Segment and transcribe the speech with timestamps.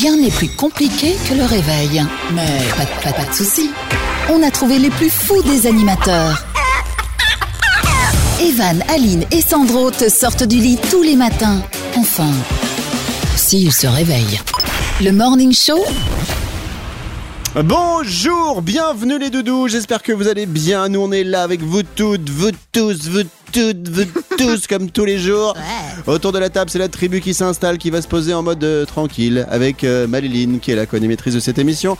[0.00, 2.02] Rien n'est plus compliqué que le réveil.
[2.32, 2.46] Mais
[3.04, 3.70] pas, de- soucis.
[4.30, 6.46] On a trouvé les plus fous des animateurs.
[8.40, 11.60] Evan, Aline et Sandro te sortent du lit tous les matins.
[11.96, 12.30] Enfin,
[13.36, 14.40] s'ils se réveillent.
[15.02, 15.84] Le Morning Show,
[17.54, 20.88] Bonjour, bienvenue les doudous, j'espère que vous allez bien.
[20.88, 25.18] Nous on est là avec vous toutes, vous tous, vous vous tous comme tous les
[25.18, 25.54] jours.
[26.06, 28.62] Autour de la table, c'est la tribu qui s'installe, qui va se poser en mode
[28.64, 31.96] euh, tranquille avec euh, Maléline qui est la co-animatrice de cette émission,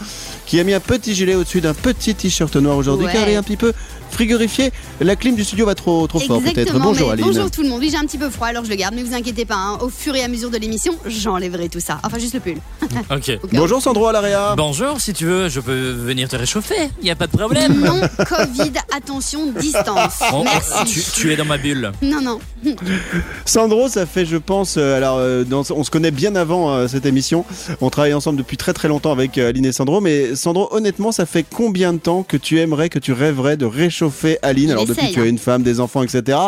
[0.47, 3.13] qui a mis un petit gilet au-dessus d'un petit t-shirt noir aujourd'hui Ouais.
[3.13, 3.73] car elle est un petit peu
[4.13, 4.73] frigorifiée.
[5.01, 6.59] La clim du studio va trop trop fort peut-être.
[6.59, 7.27] Exactement, Bonjour mais Aline.
[7.27, 7.81] bonjour tout le monde.
[7.81, 9.57] Oui, j'ai un petit peu froid, alors je le garde, mais vous inquiétez pas.
[9.57, 9.79] hein.
[9.81, 11.99] Au fur et à mesure de l'émission, j'enlèverai tout ça.
[12.05, 12.57] Enfin, juste le pull.
[13.11, 13.39] Ok.
[13.53, 14.55] Bonjour Sandro à l'AREA.
[14.57, 16.91] Bonjour, si tu veux, je peux venir te réchauffer.
[17.03, 17.81] Il a pas de problème.
[17.81, 20.21] Non, Covid, attention, distance.
[20.33, 20.85] Oh, Merci.
[20.93, 21.91] tu, tu es dans ma bulle.
[22.03, 22.39] Non, non.
[23.45, 26.87] Sandro, ça fait, je pense, euh, alors, euh, dans- on se connaît bien avant euh,
[26.89, 27.45] cette émission.
[27.81, 30.01] On travaille ensemble depuis très très longtemps avec euh, Aline et Sandro.
[30.01, 33.65] Mais Sandro, honnêtement, ça fait combien de temps que tu aimerais, que tu rêverais de
[33.67, 34.02] réchauffer
[34.43, 35.27] Aline Alors depuis que tu as hein.
[35.27, 36.39] une femme, des enfants, etc.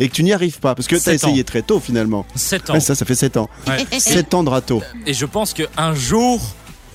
[0.00, 1.44] Et que tu n'y arrives pas, parce que tu as essayé ans.
[1.44, 2.26] très tôt finalement.
[2.34, 2.74] 7 ans.
[2.74, 3.48] Ouais, ça, ça fait 7 ans.
[3.66, 3.86] Ouais.
[3.98, 4.82] 7 ans de râteau.
[5.06, 6.40] Et je pense qu'un jour,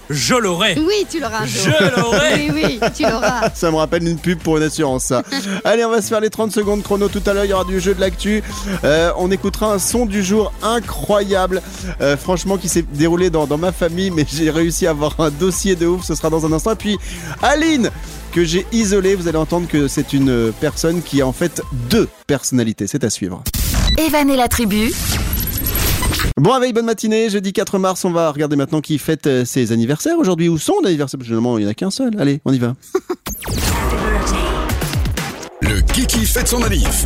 [0.09, 0.75] je l'aurai.
[0.77, 1.45] Oui, tu l'auras.
[1.45, 2.49] Je l'aurai.
[2.49, 3.49] Oui, oui, tu l'auras.
[3.53, 5.23] Ça me rappelle une pub pour une assurance, ça.
[5.65, 7.45] Allez, on va se faire les 30 secondes chrono tout à l'heure.
[7.45, 8.43] Il y aura du jeu de l'actu.
[8.83, 11.61] Euh, on écoutera un son du jour incroyable,
[12.01, 15.29] euh, franchement, qui s'est déroulé dans, dans ma famille, mais j'ai réussi à avoir un
[15.29, 16.03] dossier de ouf.
[16.05, 16.71] Ce sera dans un instant.
[16.71, 16.97] Et puis,
[17.41, 17.89] Aline,
[18.31, 19.15] que j'ai isolée.
[19.15, 22.87] Vous allez entendre que c'est une personne qui a en fait deux personnalités.
[22.87, 23.43] C'est à suivre.
[23.97, 24.93] Evan et la tribu,
[26.39, 27.29] Bon, avec bonne matinée.
[27.29, 30.75] Jeudi 4 mars, on va regarder maintenant qui fête euh, ses anniversaires aujourd'hui ou son
[30.85, 31.19] anniversaire.
[31.21, 32.11] Généralement, il n'y en a qu'un seul.
[32.19, 32.75] Allez, on y va.
[35.61, 37.05] Le Kiki fête son manif.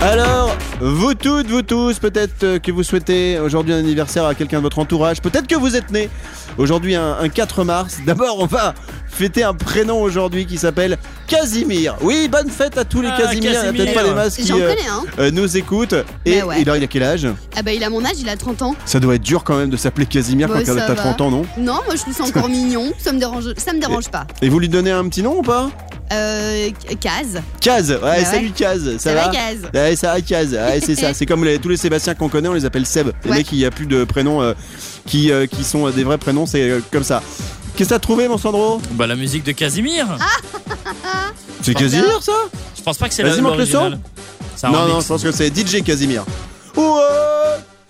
[0.00, 4.58] Alors, vous toutes, vous tous, peut-être euh, que vous souhaitez aujourd'hui un anniversaire à quelqu'un
[4.58, 6.08] de votre entourage, peut-être que vous êtes né
[6.58, 7.98] aujourd'hui un, un 4 mars.
[8.06, 8.74] D'abord, on va
[9.08, 11.96] fêter un prénom aujourd'hui qui s'appelle Casimir.
[12.00, 13.50] Oui, bonne fête à tous les Ah, Casimir.
[13.50, 15.04] Il y a peut-être pas des masses qui J'en euh, connais un.
[15.22, 15.94] euh, nous écoutent.
[16.24, 16.58] Et, Bah ouais.
[16.58, 17.26] et il a quel âge?
[17.56, 18.74] Ah bah, il a mon âge, il a 30 ans.
[18.84, 20.94] Ça doit être dur quand même de s'appeler Casimir Bah, quand t'as va.
[20.94, 21.42] 30 ans, non?
[21.58, 22.92] Non, moi je trouve ça encore mignon.
[22.98, 24.26] Ça me dérange, ça me dérange pas.
[24.42, 25.70] Et vous lui donnez un petit nom ou pas?
[26.12, 26.70] Euh,
[27.00, 27.42] Case.
[27.60, 28.24] Kaz, ouais, ouais.
[28.24, 29.56] salut Kaz, ça, Ça va va, Kaz?
[29.74, 30.52] Ouais, ça va, Kaz.
[30.52, 31.12] Ouais, c'est ça.
[31.14, 33.08] C'est comme les- tous les Sébastien qu'on connaît, on les appelle Seb.
[33.24, 33.36] Les Ouais.
[33.38, 34.54] mecs, il n'y a plus de prénoms euh,
[35.04, 37.22] qui, euh, qui sont des vrais prénoms, c'est euh, comme ça.
[37.76, 40.06] Qu'est-ce que t'as trouvé, mon Sandro Bah, la musique de Casimir.
[41.62, 42.32] C'est Casimir, ça
[42.76, 44.94] Je pense pas que c'est Vas-y, la montre le un Non, remix.
[44.94, 46.24] non, je pense que c'est DJ Casimir.
[46.76, 46.84] Ouais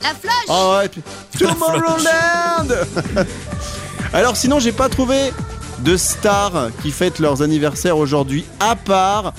[0.02, 1.02] La floche Ah ouais, puis-
[1.38, 2.86] Tomorrowland
[4.12, 5.32] Alors, sinon, j'ai pas trouvé
[5.80, 9.34] de stars qui fêtent leurs anniversaires aujourd'hui, à part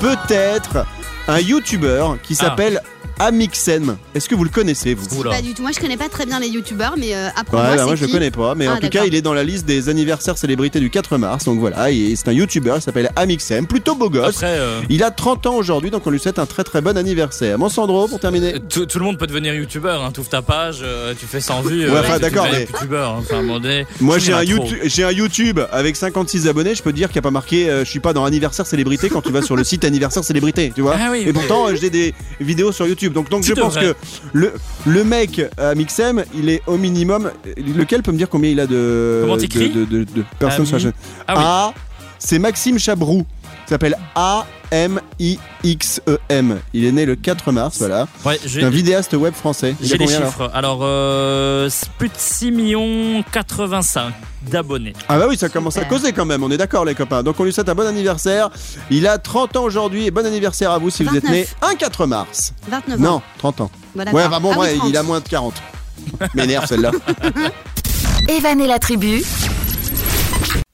[0.00, 0.84] peut-être
[1.28, 2.44] un YouTuber qui Ah.
[2.44, 2.82] s'appelle
[3.18, 3.96] Amixem.
[4.14, 5.30] Est-ce que vous le connaissez, vous Oula.
[5.30, 5.62] Pas du tout.
[5.62, 7.76] Moi je connais pas très bien les youtubeurs, mais euh, Ouais, apprends-moi.
[7.76, 9.44] bah moi je le connais pas, mais Ah, en tout cas il est dans la
[9.44, 13.10] liste des anniversaires célébrités du 4 mars, donc voilà, et c'est un youtubeur, il s'appelle
[13.16, 14.28] Amixem, plutôt beau gosse.
[14.36, 16.96] Après, euh, Il a 30 ans aujourd'hui, donc on lui souhaite un très très bon
[16.96, 17.58] anniversaire.
[17.58, 18.54] Mon Sandro, pour terminer.
[18.68, 20.02] tout, tout le monde peut devenir youtubeur.
[20.02, 20.10] Hein.
[20.12, 21.88] Tu ouvres ta page, euh, tu fais 100 vues.
[21.90, 23.10] Ouais, enfin, d'accord, deviens mais- youtubeur.
[23.10, 23.18] hein.
[23.22, 23.42] Enfin,
[24.00, 24.42] Moi j'ai un.
[24.42, 27.30] YouTube, j'ai un YouTube avec 56 abonnés, je peux te dire qu'il n'y a pas
[27.30, 30.24] marqué euh, je suis pas dans anniversaire célébrité quand tu vas sur le site anniversaire
[30.24, 30.96] célébrité, tu vois.
[30.98, 33.01] Ah oui, et mais- pourtant euh, j'ai des vidéos sur YouTube.
[33.10, 33.94] Donc, donc je pense que
[34.32, 34.52] le,
[34.86, 37.30] le mec Amixem, il est au minimum.
[37.56, 40.66] Lequel peut me dire combien il a de, Comment de, t'écris de, de- de personnes
[40.66, 40.92] sur la chaîne
[41.28, 41.34] Ah
[41.74, 41.80] oui.
[42.18, 42.78] C'est Maxime
[43.72, 43.86] Chabrou.
[43.88, 43.96] Il s'appelle
[45.24, 46.58] A-M-I-X-E-M.
[46.74, 48.06] Il est né le 4 mars, voilà.
[48.24, 49.74] Ouais, C'est j'ai un vidéaste web français.
[49.80, 50.50] Il a j'ai les combien, alors chiffres.
[50.54, 54.12] Alors, euh, plus de 6 millions 85
[54.50, 54.92] d'abonnés.
[55.08, 57.22] Ah bah oui, ça commence à causer quand même, on est d'accord les copains.
[57.22, 58.50] Donc on lui souhaite un bon anniversaire.
[58.90, 61.32] Il a 30 ans aujourd'hui et bon anniversaire à vous si vous êtes 29.
[61.32, 62.52] né un 4 mars.
[62.68, 63.02] 29 ans.
[63.02, 63.70] Non, 30 ans.
[63.94, 64.14] D'accord.
[64.14, 64.88] Ouais, bah bon, Ah oui, ouais, 30.
[64.90, 65.54] il a moins de 40.
[66.34, 66.90] M'énerve celle-là.
[68.28, 69.22] Evan et la tribu,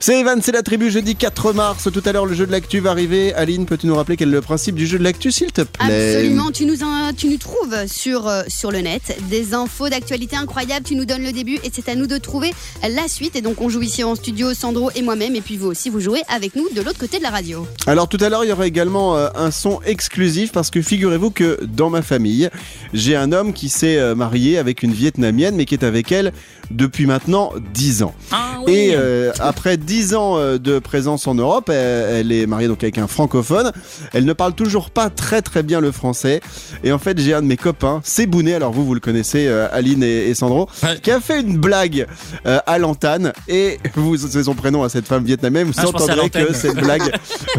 [0.00, 1.88] C'est Evan, c'est la tribu jeudi 4 mars.
[1.92, 3.34] Tout à l'heure, le jeu de l'actu va arriver.
[3.34, 6.12] Aline, peux-tu nous rappeler quel est le principe du jeu de l'actu, s'il te plaît?
[6.14, 10.36] Absolument, tu nous, en- tu nous trouves sur, euh, sur le net des infos d'actualité
[10.36, 12.52] incroyables, tu nous donnes le début et c'est à nous de trouver
[12.88, 13.34] la suite.
[13.34, 15.98] Et donc on joue ici en studio, Sandro et moi-même, et puis vous aussi, vous
[15.98, 17.66] jouez avec nous de l'autre côté de la radio.
[17.88, 21.32] Alors tout à l'heure, il y aura également euh, un son exclusif parce que figurez-vous
[21.32, 22.50] que dans ma famille,
[22.94, 26.32] j'ai un homme qui s'est euh, marié avec une Vietnamienne mais qui est avec elle
[26.70, 28.14] depuis maintenant 10 ans.
[28.30, 28.74] Ah, oui.
[28.76, 32.82] Et euh, après 10 ans euh, de présence en Europe, elle, elle est mariée donc
[32.82, 33.72] avec un francophone.
[34.12, 36.40] Elle ne parle toujours pas très très bien le français.
[36.84, 39.46] Et en fait, j'ai un de mes copains, c'est Bounet, alors vous, vous le connaissez,
[39.48, 40.98] euh, Aline et, et Sandro, Ouais.
[41.02, 42.06] qui a fait une blague
[42.46, 43.32] euh, à l'antenne.
[43.48, 47.02] Et vous, c'est son prénom à cette femme vietnamienne, vous Ah, entendrez que cette blague.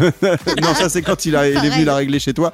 [0.62, 2.52] non, ça c'est quand il, a, il est venu la régler chez toi.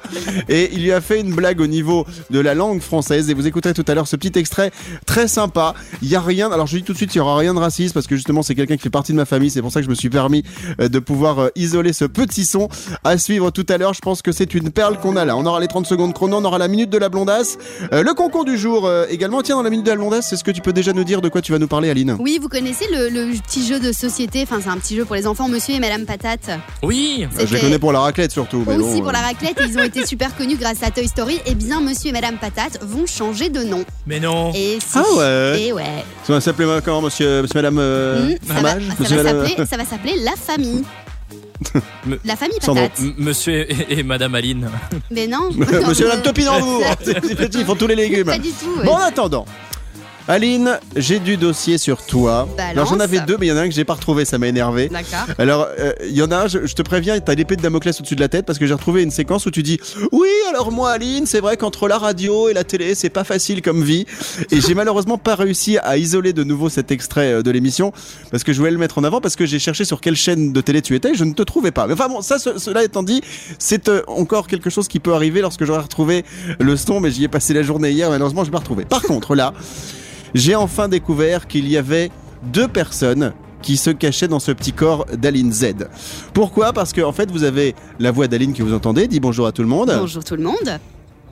[0.49, 3.29] Et il lui a fait une blague au niveau de la langue française.
[3.29, 4.71] Et vous écouterez tout à l'heure ce petit extrait
[5.05, 5.73] très sympa.
[6.01, 6.51] Il y a rien.
[6.51, 8.43] Alors je dis tout de suite, il y aura rien de raciste parce que justement
[8.47, 9.49] c'est quelqu'un qui fait partie de ma famille.
[9.51, 10.43] C'est pour ça que je me suis permis
[10.79, 12.69] euh, de pouvoir euh, isoler ce petit son
[13.03, 13.93] à suivre tout à l'heure.
[13.93, 15.35] Je pense que c'est une perle qu'on a là.
[15.37, 17.57] On aura les 30 secondes chrono, on aura la minute de la blondasse,
[17.93, 19.41] Euh, le concours du jour euh, également.
[19.41, 21.29] Tiens, dans la minute de la blondasse, est-ce que tu peux déjà nous dire de
[21.29, 22.15] quoi tu vas nous parler, Aline?
[22.19, 25.15] Oui, vous connaissez le, le petit jeu de société, enfin c'est un petit jeu pour
[25.15, 26.49] les enfants, monsieur et madame patate?
[26.83, 27.27] Oui.
[27.37, 28.63] Je les connais pour la raclette surtout.
[28.67, 31.07] Mais Aussi bon, pour la raclette, et ils ont été super connus grâce à Toy
[31.07, 31.39] Story.
[31.45, 33.83] Et bien, monsieur et madame patate vont changer de nom.
[34.05, 34.51] Mais non.
[34.55, 34.95] Et si.
[34.97, 35.61] Ah ouais.
[35.63, 36.03] Et ouais.
[36.25, 39.77] Ça va s'appeler euh, comment, monsieur, monsieur madame euh, Hmm, ça, va, ça s'appeler, ça
[39.77, 40.83] va s'appeler la famille.
[42.05, 42.83] Me- la famille Sandro.
[42.83, 42.99] patate.
[42.99, 44.69] M- Monsieur et, et Madame Aline.
[45.09, 45.49] Mais non.
[45.55, 48.25] Monsieur Non, madame Topinambour C'est petit, ils font tous les légumes.
[48.27, 48.77] Pas du tout.
[48.79, 48.85] ouais.
[48.85, 49.45] Bon, en attendant.
[50.29, 52.49] Aline, j'ai du dossier sur toi.
[52.57, 52.71] Balance.
[52.71, 54.37] Alors j'en avais deux, mais il y en a un que j'ai pas retrouvé, ça
[54.37, 54.89] m'a énervé.
[54.89, 55.33] D'accord.
[55.37, 57.97] Alors, euh, il y en a un, je, je te préviens, t'as l'épée de Damoclès
[57.97, 59.79] au-dessus de la tête parce que j'ai retrouvé une séquence où tu dis
[60.11, 63.61] Oui, alors moi, Aline, c'est vrai qu'entre la radio et la télé, c'est pas facile
[63.61, 64.05] comme vie.
[64.51, 67.93] Et j'ai malheureusement pas réussi à isoler de nouveau cet extrait euh, de l'émission
[68.29, 70.51] parce que je voulais le mettre en avant parce que j'ai cherché sur quelle chaîne
[70.51, 71.87] de télé tu étais et je ne te trouvais pas.
[71.87, 73.21] Mais enfin bon, ça, ce- cela étant dit,
[73.59, 76.25] c'est euh, encore quelque chose qui peut arriver lorsque j'aurai retrouvé
[76.59, 78.83] le son, mais j'y ai passé la journée hier, malheureusement, je l'ai pas retrouvé.
[78.83, 79.53] Par contre, là,
[80.33, 82.11] j'ai enfin découvert qu'il y avait
[82.43, 85.87] deux personnes qui se cachaient dans ce petit corps d'Aline Z.
[86.33, 86.73] Pourquoi?
[86.73, 89.51] Parce que en fait, vous avez la voix d'Aline que vous entendez, dit bonjour à
[89.51, 89.91] tout le monde.
[89.99, 90.79] Bonjour tout le monde.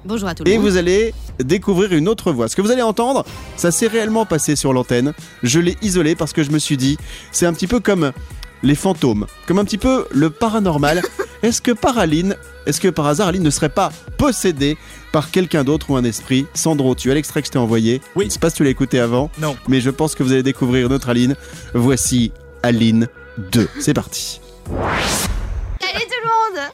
[0.06, 0.68] Bonjour à tout le Et monde.
[0.68, 2.48] vous allez découvrir une autre voix.
[2.48, 3.26] Ce que vous allez entendre,
[3.58, 5.14] ça s'est réellement passé sur l'antenne.
[5.44, 6.98] Je l'ai isolé parce que je me suis dit,
[7.32, 8.12] c'est un petit peu comme
[8.64, 11.02] les fantômes, comme un petit peu le paranormal.
[11.44, 14.78] Est-ce que par Aline, est-ce que par hasard Aline ne serait pas possédée
[15.16, 18.02] par quelqu'un d'autre ou un esprit Sandro, tu as l'extrait que je t'ai envoyé.
[18.18, 18.26] Oui.
[18.26, 19.56] Je sais pas si tu l'as écouté avant, Non.
[19.70, 21.38] mais je pense que vous allez découvrir notre Aline.
[21.74, 22.34] Voici
[22.64, 23.08] Aline
[23.38, 23.70] 2.
[23.80, 24.42] C'est parti.
[25.80, 26.28] Allez tout le
[26.58, 26.70] monde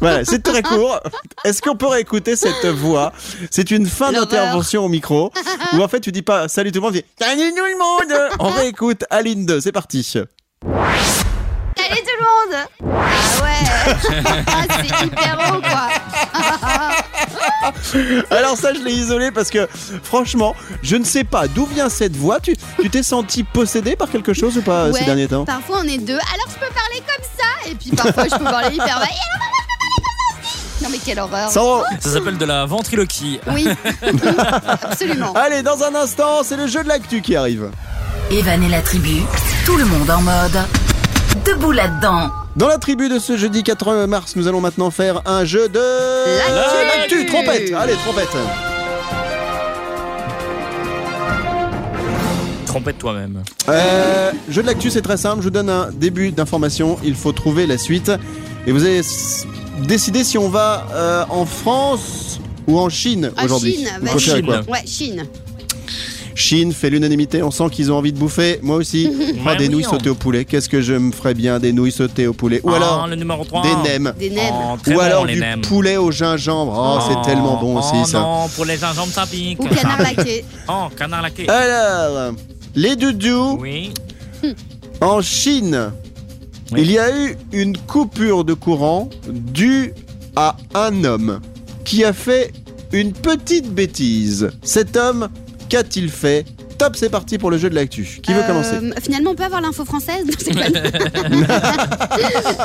[0.00, 1.00] Voilà, c'est très court.
[1.44, 3.12] Est-ce qu'on peut réécouter cette voix?
[3.50, 5.32] C'est une fin d'intervention au micro
[5.72, 7.76] où en fait tu dis pas salut tout le monde, tu dis salut tout le
[7.76, 8.30] monde.
[8.38, 10.14] On réécoute Aline 2, c'est parti.
[11.90, 12.54] Allez tout le monde.
[12.84, 13.62] Ah ouais.
[14.46, 15.88] Ah, C'est hyper quoi.
[18.36, 19.68] Alors ça je l'ai isolé parce que
[20.02, 22.40] franchement, je ne sais pas d'où vient cette voix.
[22.40, 25.44] Tu tu t'es senti possédé par quelque chose ou pas euh, ces derniers temps?
[25.44, 28.44] Parfois on est deux, alors je peux parler comme ça Et puis parfois je peux
[28.44, 30.84] parler hyper bas Et alors parfois je peux parler comme ça aussi.
[30.84, 31.50] Non mais quelle horreur.
[31.50, 33.40] Sandro, Ça s'appelle de la ventriloquie.
[33.52, 33.68] Oui,
[34.82, 35.32] absolument.
[35.34, 37.70] Allez dans un instant, c'est le jeu de l'actu qui arrive.
[38.30, 39.22] Evan et la tribu,
[39.64, 40.58] tout le monde en mode.
[41.48, 42.30] Debout là-dedans.
[42.56, 45.78] Dans la tribu de ce jeudi 4 mars, nous allons maintenant faire un jeu de
[45.78, 46.98] L'actu.
[47.20, 47.26] l'actu.
[47.26, 48.28] Trompette, allez trompette.
[52.66, 53.42] Trompette toi-même.
[53.68, 55.38] Euh, jeu de l'actu, c'est très simple.
[55.38, 56.98] Je vous donne un début d'information.
[57.02, 58.12] Il faut trouver la suite.
[58.66, 59.00] Et vous allez
[59.86, 63.74] décider si on va euh, en France ou en Chine Ah, aujourd'hui.
[63.76, 64.14] Chine, Vous vas-y.
[64.16, 64.70] préférez quoi Chine.
[64.70, 65.26] Ouais, Chine
[66.38, 67.42] Chine fait l'unanimité.
[67.42, 68.60] On sent qu'ils ont envie de bouffer.
[68.62, 69.10] Moi aussi.
[69.46, 70.44] Ah, des oui, nouilles on- sautées au poulet.
[70.44, 72.60] Qu'est-ce que je me ferais bien des nouilles sautées au poulet?
[72.64, 73.62] Ou Ah, alors le numéro 3.
[73.62, 74.12] des nems.
[74.18, 75.60] Des nems Oh, Ou bon, alors les du nems.
[75.62, 76.74] poulet au gingembre.
[76.76, 78.20] Oh, c'est tellement bon oh, aussi ça.
[78.20, 79.58] Non, pour les gingembre, ça pique.
[79.62, 81.48] Ou canard laqué Oh, canard laqué.
[81.48, 82.34] Alors,
[82.74, 83.58] les doudous.
[83.60, 83.92] Oui.
[85.00, 85.90] En Chine,
[86.72, 86.80] Oui.
[86.82, 89.94] il y a eu une coupure de courant due
[90.36, 91.40] à un homme
[91.84, 92.52] qui a fait
[92.92, 94.50] une petite bêtise.
[94.62, 95.28] Cet homme,
[95.68, 96.44] qu'a-t-il fait
[96.78, 98.20] Top, c'est parti pour le jeu de l'actu.
[98.22, 100.68] Qui veut Euh, commencer Finalement on peut avoir l'info française Non, c'est pas-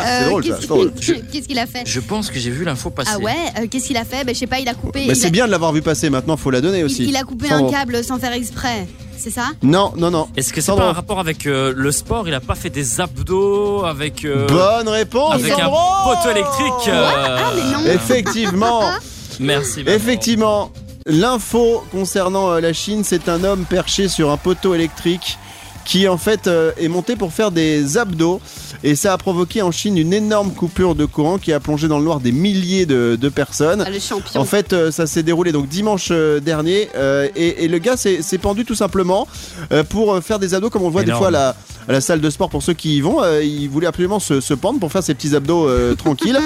[0.05, 0.93] Euh, drôle, ça, qu'est-ce c'est drôle.
[0.93, 1.83] qu'il- Qu'est-ce qu'il a fait?
[1.86, 3.12] Je pense que j'ai vu l'info passer.
[3.13, 4.24] Ah ouais euh, Qu'est-ce qu'il a fait?
[4.24, 5.13] Ben, Je sais pas, il a coupé.
[5.15, 7.05] C'est a, bien de l'avoir vu passer, maintenant faut la donner aussi.
[7.05, 8.88] il a coupé un câble sans faire exprès.
[9.17, 9.45] C'est ça?
[9.62, 10.27] Non, non, non.
[10.36, 12.27] Est-ce que c'est pas un rapport avec euh, le sport?
[12.27, 14.25] Il a pas fait des abdos avec.
[14.25, 15.69] euh, Bonne réponse, avec un
[16.03, 16.88] poteau électrique.
[16.89, 18.81] euh, Ah mais non Effectivement,
[19.39, 19.83] Merci.
[19.83, 19.95] maman.
[19.95, 20.72] effectivement.
[21.05, 25.38] L'info concernant euh, la Chine, c'est un homme perché sur un poteau électrique
[25.85, 28.39] qui en fait euh, est monté pour faire des abdos
[28.83, 31.99] et ça a provoqué en Chine une énorme coupure de courant qui a plongé dans
[31.99, 33.83] le noir des milliers de, de personnes.
[33.85, 34.39] Ah, Le champion.
[34.41, 37.97] En fait, euh, ça s'est déroulé donc dimanche euh, dernier euh, et, et le gars
[37.97, 39.27] s'est pendu tout simplement
[39.71, 41.19] euh, pour faire des abdos comme on le voit des Énorme.
[41.19, 41.55] fois à la,
[41.87, 43.21] à la salle de sport pour ceux qui y vont.
[43.23, 46.39] Euh, il voulait absolument se, se pendre pour faire ses petits abdos euh, tranquilles.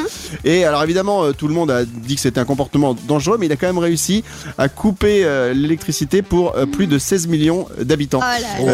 [0.43, 3.45] Et alors évidemment, euh, tout le monde a dit que c'était un comportement dangereux, mais
[3.47, 4.23] il a quand même réussi
[4.57, 8.19] à couper euh, l'électricité pour euh, plus de 16 millions d'habitants.
[8.61, 8.65] Oh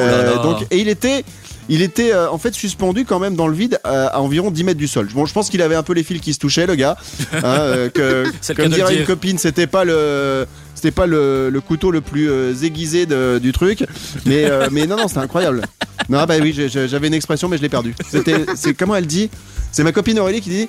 [0.54, 1.24] donc Donc, et il était,
[1.70, 4.64] il était euh, en fait suspendu quand même dans le vide euh, à environ 10
[4.64, 5.08] mètres du sol.
[5.14, 6.98] Bon, je pense qu'il avait un peu les fils qui se touchaient, le gars.
[7.34, 10.46] Hein, euh, que, comme dirait une copine, c'était pas le.
[10.76, 13.86] C'était pas le, le couteau le plus euh, aiguisé de- du truc,
[14.26, 15.62] mais euh, mais non non c'était incroyable.
[16.10, 17.96] Non bah oui j'avais une expression mais je l'ai perdue.
[18.10, 19.30] C'était c'est comment elle dit?
[19.72, 20.68] C'est ma copine Aurélie qui dit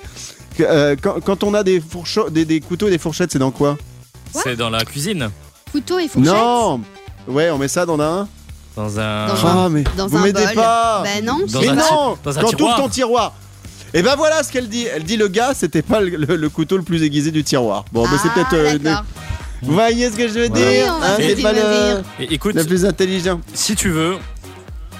[0.56, 1.82] que, euh, quand, quand on a des
[2.30, 3.76] des, des couteaux et des fourchettes c'est dans quoi?
[4.32, 5.30] C'est dans la cuisine.
[5.72, 6.32] Couteau et fourchette.
[6.32, 6.80] Non
[7.26, 8.28] Ouais on met ça dans un.
[8.76, 9.26] Dans un.
[9.28, 10.54] Dans Ah mais Dans vous un m'aidez bol.
[10.54, 11.02] pas.
[11.04, 11.40] Ben non.
[11.48, 13.32] Dans mais un non dans un Quand ton tiroir
[13.92, 14.86] Et ben voilà ce qu'elle dit.
[14.92, 17.84] Elle dit le gars, c'était pas le, le- le couteau le plus aiguisé du tiroir.
[17.92, 18.54] Bon, mais c'est Ah, peut-être.
[18.54, 19.04] euh, d'accord.
[19.62, 20.64] Vous voyez ce que je veux Voilà.
[20.70, 22.02] dire Oui, on va hein, se C'est dire, pas le.
[22.24, 23.40] Et écoute, le plus intelligent.
[23.54, 24.16] si tu veux,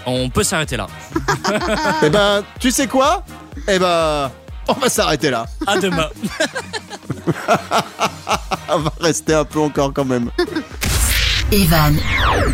[0.06, 0.86] on peut s'arrêter là.
[2.02, 3.24] Eh ben, tu sais quoi?
[3.68, 4.30] Eh ben,
[4.68, 5.44] on va s'arrêter là.
[5.66, 6.08] À demain.
[8.68, 10.30] On va rester un peu encore quand même.
[11.54, 11.94] Evan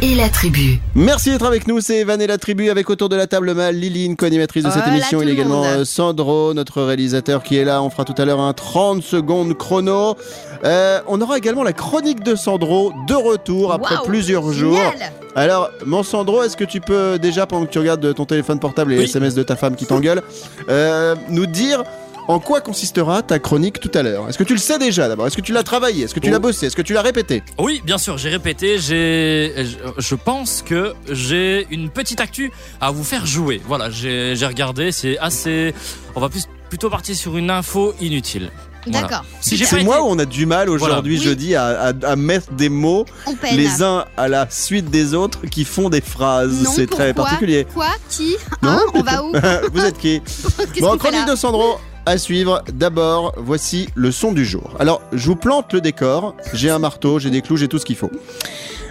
[0.03, 0.79] et la tribu.
[0.95, 3.73] Merci d'être avec nous, c'est Evan et la tribu avec autour de la table ma
[3.73, 5.23] Liline, co-animatrice de cette émission.
[5.23, 7.83] Il y a le également euh, Sandro, notre réalisateur qui est là.
[7.83, 10.17] On fera tout à l'heure un 30 secondes chrono.
[10.65, 14.77] Euh, on aura également la chronique de Sandro de retour après plusieurs jours.
[14.77, 15.13] génial.
[15.35, 18.93] Alors, mon Sandro, est-ce que tu peux déjà, pendant que tu regardes ton téléphone portable
[18.93, 19.09] et les Oui.
[19.09, 20.21] SMS de ta femme qui t'engueule,
[20.69, 21.85] euh, nous dire
[22.31, 24.29] en quoi consistera ta chronique tout à l'heure?
[24.29, 25.27] Est-ce que tu le sais déjà d'abord?
[25.27, 26.05] Est-ce que tu l'as travaillé?
[26.05, 26.33] Est-ce que tu Oh.
[26.33, 26.67] l'as bossé?
[26.67, 27.43] Est-ce que tu l'as répété?
[27.59, 28.79] Oui, bien sûr, j'ai répété.
[28.79, 29.55] J'ai,
[29.99, 33.61] je- pense que j'ai une petite actu à vous faire jouer.
[33.67, 34.93] Voilà, j'ai j'ai regardé.
[34.93, 35.75] C'est assez.
[36.15, 38.51] On va plus, plutôt partir sur une info inutile.
[38.87, 39.03] Voilà.
[39.03, 39.25] D'accord.
[39.43, 41.31] Si C'est moi été- où on a du mal aujourd'hui, Voilà.
[41.31, 43.05] jeudi, à, à- à mettre des mots
[43.53, 46.63] les uns à la suite des autres qui font des phrases.
[46.63, 47.25] Non, C'est très pourquoi?
[47.33, 47.67] particulier.
[47.75, 47.89] Quoi?
[48.09, 48.37] Qui?
[48.63, 49.33] Hein On va où?
[49.75, 50.23] Vous êtes qui?
[50.81, 52.63] Bon, chronique de Sandro à suivre.
[52.73, 54.75] D'abord, voici le son du jour.
[54.79, 56.35] Alors, je vous plante le décor.
[56.53, 58.11] J'ai un marteau, j'ai des clous, j'ai tout ce qu'il faut.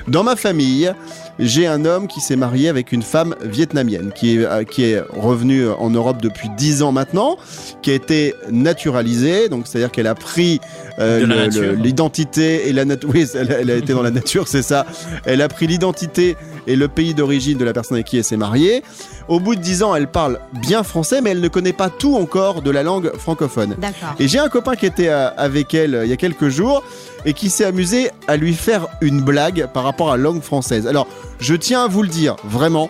[0.08, 0.92] Dans ma famille,
[1.40, 5.02] j'ai un homme qui s'est marié avec une femme vietnamienne qui est, euh, qui est
[5.10, 7.38] revenue en Europe depuis 10 ans maintenant,
[7.82, 10.60] qui a été naturalisée, donc c'est-à-dire qu'elle a pris
[11.00, 13.10] euh, l'identité et la nature.
[13.14, 14.86] Oui, elle, elle a été dans la nature, c'est ça.
[15.26, 16.36] Elle a pris l'identité
[16.68, 18.84] et le pays d'origine de la personne avec qui elle s'est mariée.
[19.28, 22.16] Au bout de 10 ans, elle parle bien français, mais elle ne connaît pas tout
[22.16, 23.76] encore de la langue francophone.
[23.80, 24.16] D'accord.
[24.20, 26.84] Et j'ai un copain qui était euh, avec elle euh, il y a quelques jours
[27.26, 30.88] et qui s'est amusé à lui faire une blague par rapport à la langue française.
[30.88, 31.08] Alors,
[31.40, 32.90] je tiens à vous le dire, vraiment,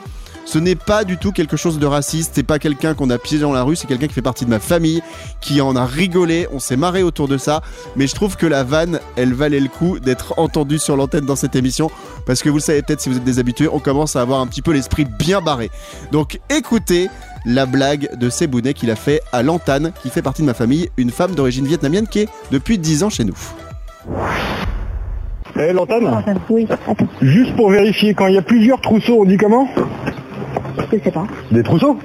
[0.50, 3.44] ce n'est pas du tout quelque chose de raciste, c'est pas quelqu'un qu'on a piégé
[3.44, 5.04] dans la rue, c'est quelqu'un qui fait partie de ma famille,
[5.42, 7.62] qui en a rigolé, on s'est marré autour de ça,
[7.96, 11.36] mais je trouve que la vanne, elle valait le coup d'être entendue sur l'antenne dans
[11.36, 11.92] cette émission,
[12.26, 14.40] parce que vous le savez peut-être si vous êtes des habitués, on commence à avoir
[14.40, 15.70] un petit peu l'esprit bien barré.
[16.12, 17.10] Donc écoutez
[17.46, 20.90] la blague de Sebounet qu'il a fait à Lantane, qui fait partie de ma famille,
[20.98, 23.38] une femme d'origine vietnamienne qui est depuis 10 ans chez nous.
[25.60, 29.38] Eh, Lantane Oui, attends, Juste pour vérifier, quand il y a plusieurs trousseaux, on dit
[29.38, 29.68] comment
[30.92, 31.26] je sais pas.
[31.52, 32.00] Des trousseaux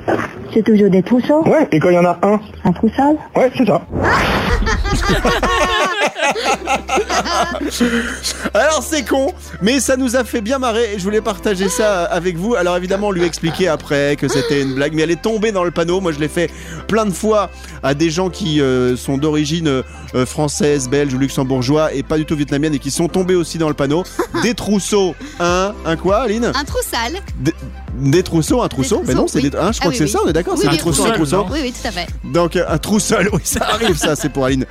[0.52, 3.16] C'est toujours des trousseaux, Ouais, et quand il y en a un un troussol.
[3.34, 3.80] Ouais, c'est ça.
[8.54, 9.32] Alors c'est con,
[9.62, 12.54] mais ça nous a fait bien marrer et je voulais partager ça avec vous.
[12.54, 15.64] Alors évidemment, on lui expliquer après que c'était une blague, mais elle est tombée dans
[15.64, 16.00] le panneau.
[16.00, 16.50] Moi, je l'ai fait
[16.88, 17.50] plein de fois
[17.82, 19.82] à des gens qui euh, sont d'origine
[20.14, 23.58] euh, française, belge ou luxembourgeois et pas du tout vietnamienne et qui sont tombés aussi
[23.58, 24.04] dans le panneau.
[24.42, 26.50] Des trousseaux, un, un quoi, Aline?
[26.54, 27.20] Un trou sale.
[27.40, 27.54] des,
[27.98, 29.02] des trousseaux, un trousseau?
[29.06, 29.50] Mais non, c'est oui.
[29.50, 29.56] des.
[29.56, 30.56] hein, je crois Ah que oui, c'est ça, on est d'accord?
[30.58, 31.46] C'est un trousseau, un trousseau, trousseau?
[31.52, 32.06] Oui, oui, tout à fait.
[32.24, 34.66] Donc euh, un trou seul, oui ça arrive ça, c'est pour Aline.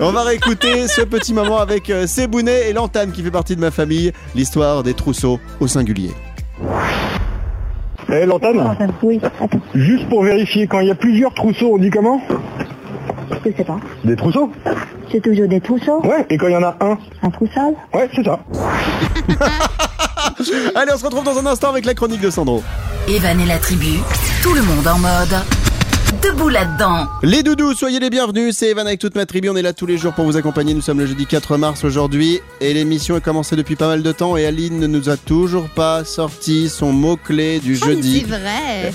[0.00, 3.60] On va réécouter ce petit moment avec euh, Sebounet et Lantane qui fait partie de
[3.60, 6.12] ma famille, l'histoire des trousseaux au singulier.
[8.10, 11.90] Eh, Lantane Oui, attends, Juste pour vérifier, quand il y a plusieurs trousseaux, on dit
[11.90, 12.20] comment?
[13.44, 13.78] Je sais pas.
[14.04, 14.50] Des trousseaux?
[15.10, 17.74] C'est toujours des trousseaux, Ouais, et quand il y en a un un troussol.
[17.92, 18.40] Ouais, c'est ça.
[20.74, 22.62] Allez, on se retrouve dans un instant avec la chronique de Sandro.
[23.08, 23.98] Evan et la tribu,
[24.42, 25.63] tout le monde en mode.
[26.22, 27.06] Debout là-dedans.
[27.22, 29.86] Les doudous, soyez les bienvenus, c'est Evan avec toute ma tribu, on est là tous
[29.86, 33.20] les jours pour vous accompagner, nous sommes le jeudi 4 mars aujourd'hui et l'émission est
[33.20, 36.92] commencée depuis pas mal de temps et Aline ne nous a toujours pas sorti son
[36.92, 38.20] mot-clé du mais jeudi.
[38.20, 38.92] c'est vrai.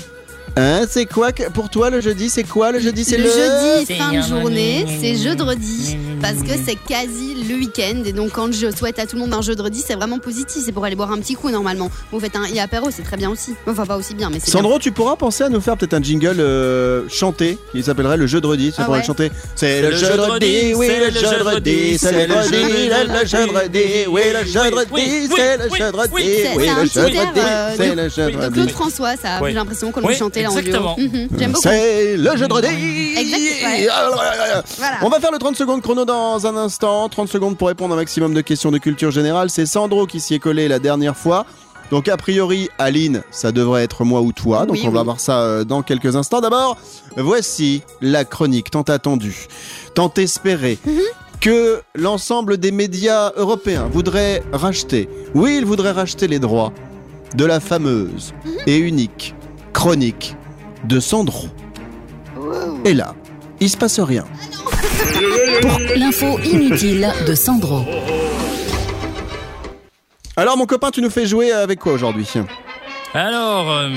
[0.56, 3.30] Hein, c'est quoi que- pour toi le jeudi C'est quoi le jeudi C'est le, le,
[3.30, 8.52] jeudi, fin de journée, c'est jeudi parce que c'est quasi le week-end et donc quand
[8.52, 10.62] je souhaite à tout le monde un jeudi, c'est vraiment positif.
[10.64, 11.90] C'est pour aller boire un petit coup normalement.
[12.12, 13.54] Vous faites un i apéro, c'est très bien aussi.
[13.66, 14.60] Enfin pas aussi bien, mais c'est bien.
[14.60, 18.26] Sandro, tu pourras penser à nous faire peut-être un jingle euh, chanté qui s'appellerait le
[18.26, 18.72] jeudi.
[18.74, 19.00] C'est Ah pour ouais.
[19.00, 19.30] le chanter.
[19.54, 23.26] C'est le le jeudi, jeudi, oui c'est le le jeudi, jeudi, c'est le jeudi, le
[23.26, 25.80] jeudi, oui le jeudi, c'est le jeudi,
[26.56, 27.18] oui, le jeudi,
[27.76, 28.36] c'est le jeudi.
[28.52, 29.38] Claude François, ça.
[29.46, 30.96] J'ai l'impression qu'on le chantait exactement.
[30.98, 31.62] Mhm, J'aime beaucoup.
[31.62, 33.88] C'est le ouais.
[34.78, 34.96] Voilà.
[35.02, 37.08] On va faire le 30 secondes chrono dans un instant.
[37.08, 39.50] 30 secondes pour répondre à un maximum de questions de culture générale.
[39.50, 41.46] C'est Sandro qui s'y est collé la dernière fois.
[41.90, 44.64] Donc a priori, Aline, ça devrait être moi ou toi.
[44.66, 45.04] Donc Oui, on va oui.
[45.06, 46.40] voir ça euh, dans quelques instants.
[46.40, 46.76] D'abord,
[47.16, 49.46] voici la chronique tant attendue,
[49.94, 50.78] tant espérée.
[50.86, 51.00] Mhm.
[51.40, 55.08] Que l'ensemble des médias européens voudraient racheter.
[55.34, 56.72] Oui, ils voudraient racheter les droits
[57.34, 58.52] de la fameuse Mhm.
[58.66, 59.34] et unique
[59.72, 60.36] chronique
[60.84, 61.48] de Sandro.
[62.84, 63.14] Et là,
[63.60, 64.24] il se passe rien.
[65.96, 67.84] L'info inutile de Sandro.
[70.36, 72.26] Alors mon copain, tu nous fais jouer avec quoi aujourd'hui?
[73.12, 73.88] Alors, euh,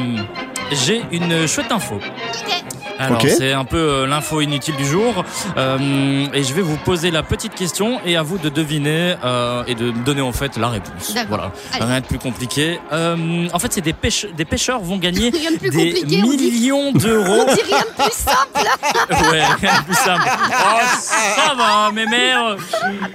[0.71, 1.99] j'ai une chouette info.
[3.07, 5.23] Alors, c'est un peu euh, l'info inutile du jour.
[5.57, 9.63] Euh, et je vais vous poser la petite question et à vous de deviner euh,
[9.67, 11.13] et de donner en fait la réponse.
[11.13, 11.27] D'accord.
[11.29, 11.85] Voilà, Allez.
[11.85, 12.79] rien de plus compliqué.
[12.91, 16.91] Euh, en fait, c'est des, pêche- des pêcheurs vont gagner Rien de plus des millions
[16.93, 17.45] d'euros.
[17.47, 18.67] On dit rien de plus simple.
[19.31, 20.29] ouais, rien de plus simple.
[20.29, 22.55] Oh, ça va, mes mères.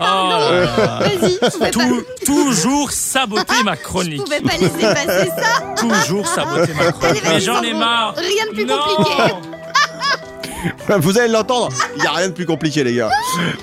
[0.00, 0.98] Oh, là.
[1.00, 4.24] Vas-y, je Tout- toujours saboter ma je chronique.
[4.24, 5.64] pouvais pas laisser passer ça.
[5.76, 7.22] Toujours saboter ma chronique.
[7.28, 8.14] Mais j'en ai marre.
[8.16, 8.78] Rien de plus Non.
[8.96, 9.22] compliqué.
[10.98, 13.10] Vous allez l'entendre, il n'y a rien de plus compliqué les gars.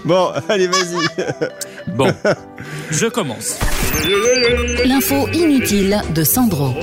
[0.03, 1.25] Bon, allez vas-y.
[1.87, 2.11] Bon,
[2.91, 3.57] je commence.
[4.85, 6.73] L'info inutile de Sandro.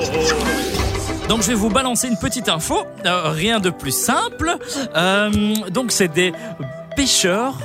[1.29, 4.57] Donc je vais vous balancer une petite info, euh, rien de plus simple.
[4.95, 5.31] Euh,
[5.71, 6.33] donc c'est des
[6.97, 7.59] pêcheurs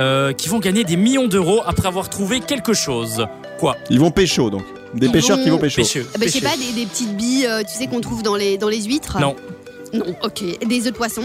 [0.00, 3.26] euh, qui vont gagner des millions d'euros après avoir trouvé quelque chose.
[3.60, 3.76] Quoi?
[3.90, 4.64] Ils vont pécho donc.
[4.94, 5.58] Des pêcheurs vont qui vont.
[5.58, 6.06] Pêcheux.
[6.14, 8.36] Ah bah, je sais pas, des, des petites billes, euh, tu sais, qu'on trouve dans
[8.36, 9.36] les, dans les huîtres Non,
[9.92, 10.42] Non, ok.
[10.66, 11.22] Des œufs de poisson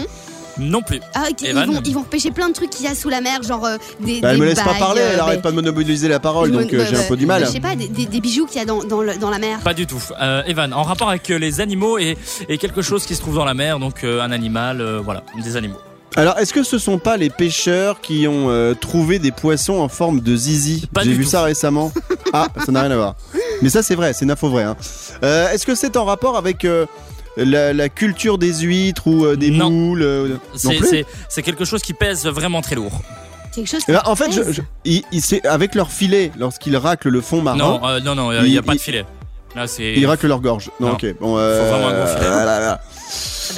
[0.60, 0.98] non plus.
[1.14, 3.08] Ah, ok, ils Evan vont, ils vont repêcher plein de trucs qu'il y a sous
[3.08, 4.20] la mer, genre euh, des.
[4.20, 6.18] Bah, elle des me laisse pas parler, elle euh, arrête bah, pas de monopoliser la
[6.18, 7.06] parole, donc euh, ouais, j'ai un ouais.
[7.06, 7.44] peu du mal.
[7.46, 9.38] Je sais pas, des, des- des bijoux qu'il y a dans, dans, le- dans la
[9.38, 9.60] mer.
[9.60, 10.02] Pas du tout.
[10.20, 13.44] Euh, Evan, en rapport avec les animaux et, et quelque chose qui se trouve dans
[13.44, 15.78] la mer, donc euh, un animal, euh, voilà, des animaux.
[16.16, 19.88] Alors, est-ce que ce sont pas les pêcheurs qui ont euh, trouvé des poissons en
[19.88, 20.88] forme de zizi?
[20.92, 21.30] Pas J'ai vu tout.
[21.30, 21.92] ça récemment.
[22.32, 23.14] Ah, ça n'a rien à voir.
[23.62, 24.64] Mais ça, c'est vrai, c'est une info vraie.
[24.64, 24.76] hein.
[25.22, 26.86] Euh, est-ce que c'est en rapport avec euh,
[27.44, 29.70] la, la culture des huîtres ou euh, des Non.
[29.70, 33.00] moules euh, Non C'est- plus C'est c'est quelque chose qui pèse vraiment très lourd.
[33.54, 37.42] Quelque chose Eh ben, en fait, je, je- avec leur filet, lorsqu'ils raclent le fond
[37.42, 39.04] marin, Non, euh, non, non, il n'y a pas de il- filet.
[39.56, 39.94] Là, c'est.
[39.94, 40.70] ils raclent leur gorge.
[40.78, 40.92] Non, Non.
[40.94, 41.06] ok.
[41.20, 42.28] Bon, euh, Faut vraiment un gros filet.
[42.28, 42.80] voilà, voilà.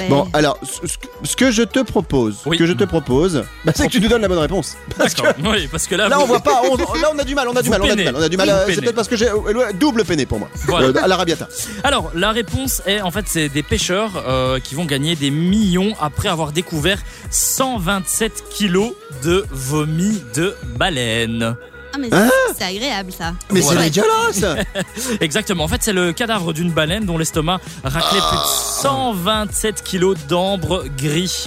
[0.09, 0.87] Bon, alors, ce,
[1.23, 2.57] ce que- je te propose, Oui.
[2.57, 4.77] que je te propose, bah, c'est que tu nous donnes la bonne réponse.
[4.97, 5.51] Parce que D'accord.
[5.51, 6.61] Oui, parce que là, là, vous- on voit pas.
[6.69, 7.47] on- là, on a du mal.
[7.49, 7.81] On a du Vous mal.
[7.81, 8.05] On a du peinez.
[8.11, 8.15] mal.
[8.21, 8.47] On a du mal.
[8.49, 10.49] Vous euh, C'est peut-être parce que j'ai euh, double peiné pour moi.
[10.67, 10.87] Voilà.
[10.87, 11.47] Euh, à la rabiata.
[11.83, 15.93] Alors, la réponse est en fait, c'est des pêcheurs euh, qui vont gagner des millions
[15.99, 21.55] après avoir découvert 127 kilos de vomi de baleine.
[21.93, 23.33] Ah, mais Hein c'est- agréable ça.
[23.51, 23.81] Mais Voilà.
[23.83, 24.65] c'est dégueulasse.
[25.21, 25.63] Exactement.
[25.63, 30.85] En fait, c'est le cadavre d'une baleine dont l'estomac raclait plus de 127 kilos d'ambre
[30.97, 31.45] gris.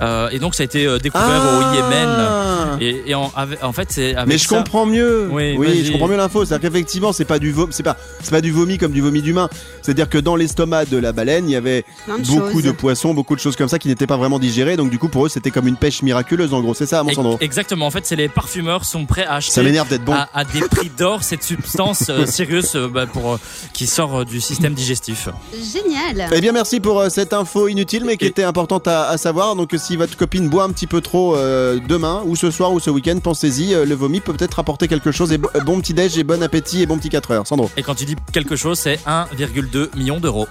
[0.00, 2.08] Euh, et donc, ça a été euh, découvert au Yémen.
[2.08, 2.76] Ah.
[2.80, 3.30] Et, et en,
[3.72, 5.28] fait, c'est Mais je ça- comprends mieux.
[5.30, 6.44] Oui, je comprends mieux l'info.
[6.44, 9.22] C'est-à-dire qu'effectivement, c'est pas du vomi, c'est pas, c'est pas du vomi comme du vomi
[9.22, 9.48] d'humain.
[9.82, 12.62] C'est-à-dire que dans l'estomac de la baleine, il y avait de beaucoup choses.
[12.64, 14.76] de poissons, beaucoup de choses comme ça qui n'étaient pas vraiment digérées.
[14.76, 16.54] Donc du coup, pour eux, c'était comme une pêche miraculeuse.
[16.54, 17.38] En gros, c'est ça, mon Sandro?
[17.40, 17.86] Exactement.
[17.86, 19.52] En fait, c'est les parfumeurs sont prêts à acheter
[19.88, 20.12] D'être bon.
[20.12, 23.36] à, à des prix d'or cette substance euh, sérieuse euh, bah, pour, euh,
[23.72, 25.28] qui sort euh, du système digestif.
[25.54, 26.28] Génial.
[26.32, 29.16] Eh bien, merci pour euh, cette info inutile, mais qui Et- était importante à, à
[29.18, 29.56] savoir.
[29.56, 32.80] Donc, si votre copine boit un petit peu trop euh, demain, ou ce soir, ou
[32.80, 33.74] ce week-end, pensez-y.
[33.74, 35.32] euh, le vomi peut peut-être apporter quelque chose.
[35.32, 37.46] Et bo- bon petit déj, et bon appétit, et bon petit 4 heures.
[37.46, 37.70] Sandro.
[37.76, 40.46] Et quand tu dis quelque chose, c'est 1,2 million d'euros.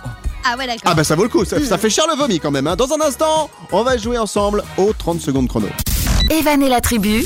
[0.45, 0.81] Ah ouais, d'accord.
[0.85, 2.65] Ah bah ça vaut le coup, ça, ça fait cher le vomi quand même.
[2.67, 2.75] hein.
[2.75, 5.67] Dans un instant, on va jouer ensemble aux 30 secondes chrono.
[6.29, 7.25] Evan et la tribu.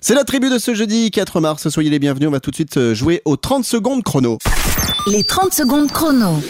[0.00, 1.68] C'est la tribu de ce jeudi 4 mars.
[1.68, 2.28] Soyez les bienvenus.
[2.28, 4.38] On va tout de suite euh, jouer aux 30 secondes chrono.
[5.06, 6.40] Les 30 secondes chrono.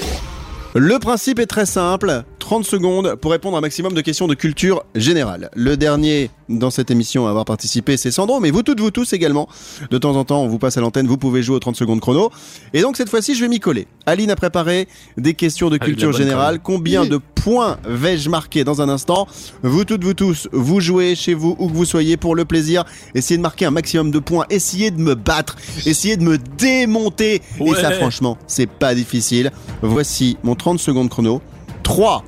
[0.75, 2.25] Le principe est très simple.
[2.51, 5.51] 30 secondes pour répondre à un maximum de questions de culture générale.
[5.55, 9.13] Le dernier dans cette émission à avoir participé, c'est Sandro, mais vous toutes, vous tous
[9.13, 9.49] également.
[9.89, 12.01] De temps en temps, on vous passe à l'antenne, vous pouvez jouer aux 30 secondes
[12.01, 12.33] chrono.
[12.75, 13.87] Et donc cette fois-ci, je vais m'y coller.
[14.05, 16.59] Aline a préparé des questions de Avec culture générale.
[16.61, 19.29] Combien de points vais-je marquer dans un instant?
[19.63, 22.85] Vous toutes, vous tous, vous jouez chez vous, où que vous soyez, pour le plaisir.
[23.15, 24.47] Essayez de marquer un maximum de points.
[24.51, 25.55] Essayez de me battre.
[25.87, 27.43] Essayez de me démonter.
[27.61, 29.53] Et ça, franchement, c'est pas difficile.
[29.83, 31.41] Voici mon 30 secondes chrono.
[31.85, 32.25] 3,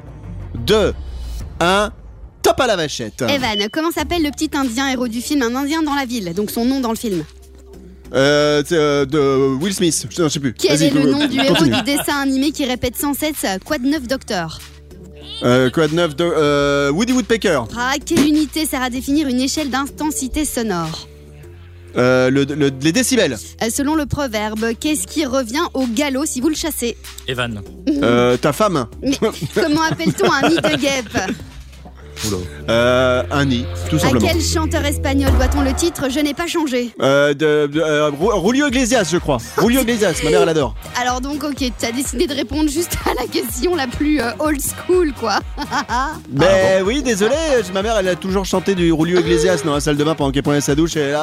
[0.55, 0.93] 2,
[1.61, 1.91] 1,
[2.43, 3.23] top à la vachette.
[3.29, 5.43] Evan, comment s'appelle le petit indien héros du film?
[5.43, 7.25] Un indien dans la ville, donc son nom dans le film.
[8.15, 10.53] Euh, c'est, euh, de Will Smith, je, je sais plus.
[10.53, 13.87] Quel est le nom du héros du dessin animé qui répète sans cesse Quoi de
[13.87, 14.59] neuf, docteur
[15.45, 17.63] Euh, quoi de neuf de euh, Woody Woodpecker.
[17.77, 21.09] Ah, quelle unité sert à définir une échelle d'intensité sonore
[21.97, 23.37] Euh, le, le- les décibels.
[23.63, 26.97] Euh, Selon le proverbe, qu'est-ce qui revient au galop si vous le chassez?
[27.29, 27.63] Evan.
[28.03, 28.87] Euh, ta femme.
[29.03, 29.17] Mais
[29.55, 31.19] comment appelle-t-on un nid de guêpe?
[32.69, 33.65] Euh, un nid.
[33.91, 34.29] tout À simplement.
[34.29, 38.11] quel chanteur espagnol doit-on le titre Je n'ai pas changé Euh, de, de- euh,
[38.69, 39.39] Iglesias, je crois.
[39.61, 40.75] Julio Iglesias, ma mère, elle adore.
[41.01, 44.31] Alors donc, ok, tu as décidé de répondre juste à la question la plus euh,
[44.39, 45.41] old school, quoi.
[46.29, 47.35] Ben oui, désolé,
[47.75, 50.31] ma mère, elle a toujours chanté du Julio Iglesias dans la salle de bain pendant
[50.31, 50.97] qu'elle prenait sa douche.
[50.97, 51.17] Et elle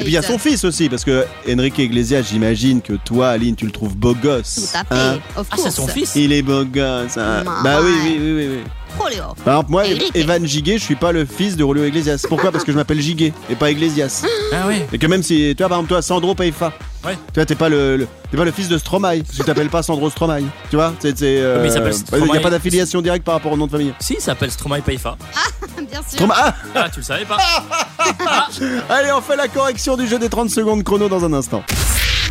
[0.00, 3.54] puis il y a son fils aussi, parce que Enrique Iglesias, j'imagine que toi, Aline,
[3.56, 4.70] tu le trouves beau gosse.
[4.72, 5.18] Tout à fait, hein.
[5.36, 7.16] of Ah, c'est son fils Il est beau gosse.
[7.16, 7.44] hein.
[7.64, 8.48] Bah oui, oui, oui, oui.
[8.56, 8.60] oui.
[8.98, 9.22] Oh, Léo.
[9.44, 10.10] Par exemple, moi, Enrique.
[10.14, 12.24] Evan Giguet, je suis pas le fils de Julio Iglesias.
[12.28, 12.50] Pourquoi?
[12.50, 14.24] Parce que je m'appelle Giguet et pas Iglesias.
[14.52, 14.82] Ah oui.
[14.92, 16.72] Et que même si, toi, par exemple, toi, Sandro Paifa.
[17.04, 17.14] Ouais.
[17.28, 19.22] Tu vois, t'es pas le, le- t'es pas le fils de Stromae.
[19.22, 20.42] Tu t'appelles pas Sandro Stromae.
[20.70, 22.34] Tu vois, c'est, c'est, euh, Mais il s'appelle Il Stromae.
[22.34, 23.94] y a pas d'affiliation directe par rapport au nom de famille.
[24.00, 25.16] Si, il s'appelle Stromae Paifa.
[25.90, 26.28] Bien sûr.
[26.32, 27.38] Ah Ah, tu le savais pas
[28.90, 31.62] Allez, on fait la correction du jeu des 30 secondes chrono dans un instant.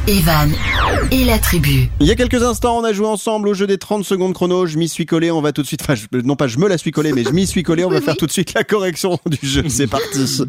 [0.07, 0.51] Evan
[1.11, 1.89] et la tribu.
[1.99, 4.65] Il y a quelques instants, on a joué ensemble au jeu des 30 secondes chrono.
[4.65, 5.29] Je m'y suis collé.
[5.29, 5.81] On va tout de suite.
[5.83, 7.83] Enfin, je- non pas je me la suis collé, mais je m'y suis collé.
[7.83, 9.63] On va Oui, faire tout de suite la correction du jeu.
[9.67, 10.41] C'est parti.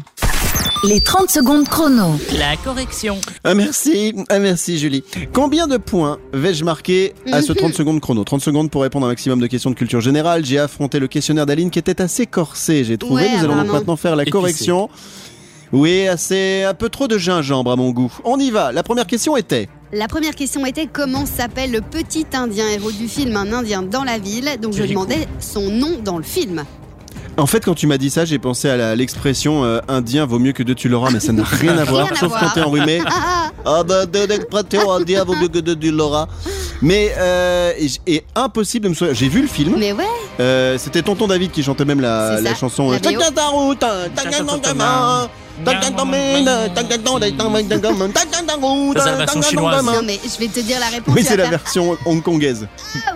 [0.83, 2.19] Les 30 secondes chrono.
[2.39, 3.19] La correction.
[3.43, 5.03] Ah, merci, ah, merci Julie.
[5.31, 8.23] Combien de points vais-je marquer à ce 30 secondes chrono?
[8.23, 10.43] 30 secondes pour répondre à un maximum de questions de culture générale.
[10.43, 13.23] J'ai affronté le questionnaire d'Aline qui était assez corsé, j'ai trouvé.
[13.23, 13.73] Ouais, Nous allons donc apparemment.
[13.73, 14.31] maintenant faire la Épicé.
[14.31, 14.89] correction.
[15.73, 18.11] Oui, assez un peu trop de gingembre à mon goût.
[18.25, 18.71] On y va.
[18.71, 23.07] La première question était La première question était comment s'appelle le petit indien héros du
[23.07, 24.49] film Un indien dans la ville?
[24.61, 26.63] Donc je demandais son nom dans le film.
[27.37, 30.37] En fait, quand tu m'as dit ça, j'ai pensé à la- l'expression euh, indien vaut
[30.37, 32.61] mieux que deux tu l'auras, mais ça n'a rien à voir, Rien sauf quand t'es
[32.61, 33.01] enrhumé.
[33.63, 34.05] Ah bah,
[34.89, 36.27] indien vaut mieux que deux tu l'auras.
[36.81, 37.71] Mais euh,
[38.07, 39.15] et, impossible de me souvenir.
[39.15, 39.75] J'ai vu le film.
[39.77, 40.03] Mais ouais,
[40.39, 42.89] Euh, C'était Tonton David qui chantait même la, C'est la ça, chanson.
[42.91, 42.99] la
[48.95, 49.85] c'est la version chinoise.
[50.03, 51.15] Mais je vais te dire la réponse.
[51.15, 52.67] Oui, c'est la version hongkongaise.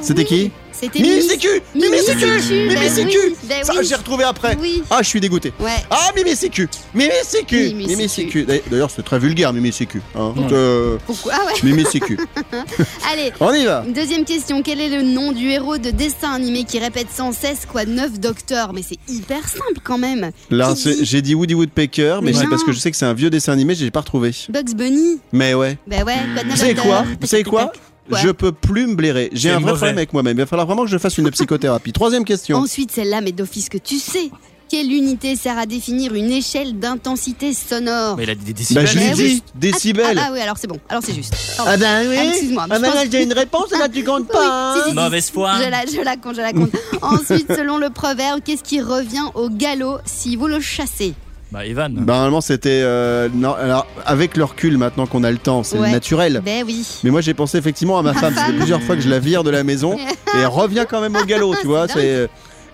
[0.01, 1.21] C'était qui c'était Mimi.
[1.21, 3.17] Sécu Mimi Sécu Mimi Sécu
[3.63, 4.57] Ça, j'ai retrouvé après.
[4.59, 4.83] Oui.
[4.89, 5.53] Ah, je suis dégoûté.
[5.59, 5.71] Ouais.
[5.89, 8.45] Ah, Mimi Sécu Mimi Sécu Mimi Sécu.
[8.69, 10.01] D'ailleurs, c'est très vulgaire, Mimi Sécu.
[10.15, 10.33] hein.
[10.35, 10.43] Ouais.
[10.51, 11.53] Euh, Pourquoi Ah ouais.
[11.63, 12.17] Mimi Sécu.
[13.11, 13.31] Allez.
[13.39, 16.79] On y va Deuxième question, quel est le nom du héros de dessin animé qui
[16.79, 18.73] répète sans cesse quoi neuf docteurs?
[18.73, 20.31] Mais c'est hyper simple quand même.
[20.49, 23.05] Là, c'est- dit j'ai dit Woody Woodpecker, mais c'est parce que je sais que c'est
[23.05, 24.31] un vieux dessin animé, j'ai pas retrouvé.
[24.49, 25.77] Bugs Bunny Mais ouais.
[25.87, 26.15] Bah ouais,
[26.47, 27.71] quoi savez quoi savez quoi?
[28.11, 29.29] Je peux plus me blairer.
[29.33, 29.73] J'ai un vrai mauvais.
[29.75, 30.37] problème avec moi-même.
[30.37, 31.91] Il va falloir vraiment que je fasse une psychothérapie.
[31.93, 32.57] Troisième question.
[32.57, 34.29] Ensuite, celle-là, mais d'office que tu sais.
[34.67, 38.17] Quelle unité sert à définir une échelle d'intensité sonore?
[38.17, 38.87] Mais il a dit des Bah, décibels.
[38.87, 39.33] je l'ai oui.
[39.35, 40.17] dit, décibels.
[40.19, 40.79] Ah, ah oui, alors c'est bon.
[40.89, 41.35] Alors c'est juste.
[41.59, 42.15] Ah ben oui.
[42.19, 44.73] Ah, excuse-moi, Ah ben là, j'ai une réponse, là tu comptes Oui, pas.
[44.73, 44.83] si, hein.
[44.85, 44.95] si, si.
[44.95, 45.51] Mauvaise foi.
[45.63, 46.71] Je la, je la compte, je la compte.
[47.03, 51.13] Ensuite, selon le proverbe, qu'est-ce qui revient au galop si vous le chassez?
[51.51, 51.93] Bah, Evan.
[51.93, 55.77] Bah, normalement c'était euh, non alors avec le recul maintenant qu'on a le temps c'est
[55.77, 55.91] Ouais.
[55.91, 56.85] naturel Ben oui.
[57.03, 59.43] mais moi j'ai pensé effectivement à ma femme fait plusieurs fois que je la vire
[59.43, 62.27] de la maison et elle revient quand même au galop tu vois C'est c'est euh,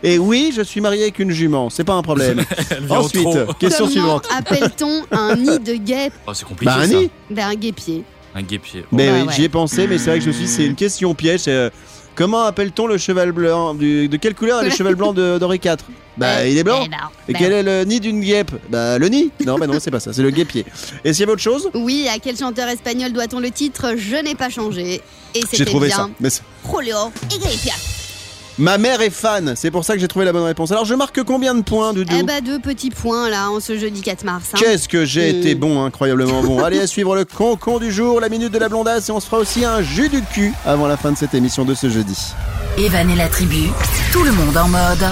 [0.03, 3.03] et oui je suis marié avec une jument c'est pas un problème Elle vient au
[3.03, 3.27] ensuite
[3.59, 6.71] question Comment suivante appelle-t-on un nid de guêpe Oh, c'est compliqué.
[6.73, 6.95] bah un ça.
[6.97, 8.03] nid Ben un guépier.
[8.33, 8.85] Un guépier.
[8.93, 9.33] mais Bah oui ouais.
[9.35, 11.41] j'y ai pensé mais c'est vrai que je me suis dit, c'est une question piège
[11.41, 11.69] c'est, euh,
[12.15, 15.59] comment appelle-t-on le cheval blanc du- de quelle couleur est le cheval blanc de d'Henri
[15.63, 15.75] IV
[16.17, 16.81] bah Euh, il est blanc.
[16.85, 16.97] eh ben,
[17.29, 18.51] et ben quel est le nid d'une guêpe?
[18.69, 19.31] Bah le nid.
[19.45, 20.65] Non, bah non, c'est pas ça, c'est le guépier.
[21.05, 21.69] Et s'il y avait autre chose?
[21.73, 23.93] Oui, à quel chanteur espagnol doit-on le titre?
[23.97, 24.95] Je n'ai pas changé.
[25.33, 26.09] Et J'ai c'était trouvé bien ça.
[26.19, 26.97] Mais c'est- Julio
[27.33, 28.00] Iglesias.
[28.57, 30.71] Ma mère est fan, c'est pour ça que j'ai trouvé la bonne réponse.
[30.71, 33.77] Alors je marque combien de points, Doudou Eh bah deux petits points là en ce
[33.77, 34.43] jeudi 4 mars.
[34.53, 34.57] hein.
[34.59, 35.35] Qu'est-ce que j'ai Mm.
[35.37, 36.61] été bon, incroyablement bon.
[36.63, 39.25] Allez, à suivre le concon du jour, la minute de la blondasse, et on se
[39.27, 42.17] fera aussi un jus du cul avant la fin de cette émission de ce jeudi.
[42.77, 43.69] Evan et la tribu.
[44.11, 45.05] Tout le monde en mode.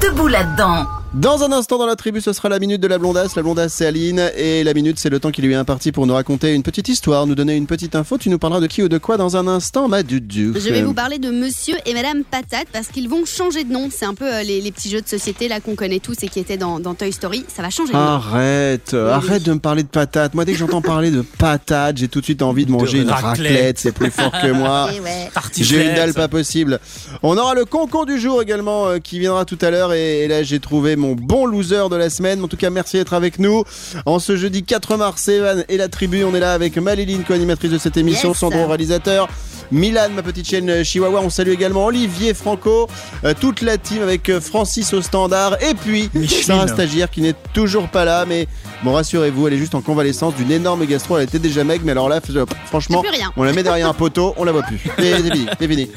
[0.00, 0.86] Debout là-dedans.
[1.14, 3.34] Dans un instant dans la tribu, ce sera la minute de la blondasse.
[3.34, 4.30] La blondasse, c'est Aline.
[4.36, 6.88] Et la minute, c'est le temps qui lui est imparti pour nous raconter une petite
[6.88, 8.16] histoire, nous donner une petite info.
[8.16, 10.52] Tu nous parleras de qui ou de quoi dans un instant, ma Dudu.
[10.54, 13.88] Je vais vous parler de Monsieur et Madame Patate parce qu'ils vont changer de nom.
[13.90, 16.28] C'est un peu euh, les, les petits jeux de société là qu'on connaît tous et
[16.28, 17.44] qui étaient dans, dans Toy Story.
[17.52, 18.04] Ça va changer de nom.
[18.04, 20.34] Arrête, arrête de me parler de patates.
[20.34, 23.10] Moi, dès que j'entends parler de patates, j'ai tout de suite envie de manger une
[23.10, 23.24] raclette.
[23.48, 23.78] raclette.
[23.80, 24.88] C'est plus fort que moi.
[24.94, 25.28] Et ouais.
[25.56, 26.78] J'ai une dalle pas possible.
[27.24, 30.28] On aura le concon du jour également euh, qui viendra tout à l'heure et, et
[30.28, 32.42] là j'ai trouvé mon bon loser de la semaine.
[32.44, 33.64] En tout cas, merci d'être avec nous.
[34.06, 37.72] En ce jeudi 4 mars, Evan et la tribu, on est là avec Maléline, co-animatrice
[37.72, 38.38] de cette émission, Yes.
[38.38, 39.28] Sandro, réalisateur.
[39.72, 42.88] Milan, ma petite chaîne euh, Chihuahua, on salue également Olivier Franco,
[43.24, 46.10] euh, toute la team avec euh, Francis au standard et puis.
[46.42, 48.48] Sarah Stagiaire qui n'est toujours pas là mais
[48.82, 51.92] bon rassurez-vous elle est juste en convalescence d'une énorme gastro, elle était déjà maigre mais
[51.92, 53.04] alors là f- franchement
[53.36, 54.80] on la met derrière un poteau, on la voit plus.
[54.98, 55.88] C'est c'est fini, c'est fini.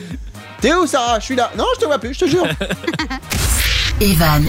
[0.62, 1.20] T'es où Sarah?
[1.20, 1.52] Je suis là.
[1.58, 2.46] Non, je te vois plus, je te jure.
[4.04, 4.44] Evan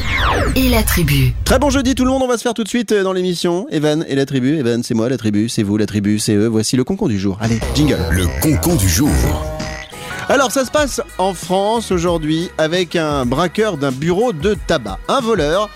[0.56, 1.32] et la tribu.
[1.44, 3.12] Très bon jeudi tout le monde, on va se faire tout de suite euh, dans
[3.12, 3.68] l'émission.
[3.70, 4.58] Evan et la tribu.
[4.58, 6.48] Evan, c'est moi, la tribu, c'est vous, la tribu, c'est eux.
[6.48, 7.38] Voici le concon du jour.
[7.40, 7.96] Allez, jingle.
[8.10, 9.12] Le concon du jour.
[10.28, 14.98] Alors ça se passe en France aujourd'hui avec un braqueur d'un bureau de tabac.
[15.06, 15.70] Un voleur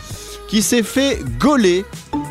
[0.49, 1.85] qui s'est fait gauler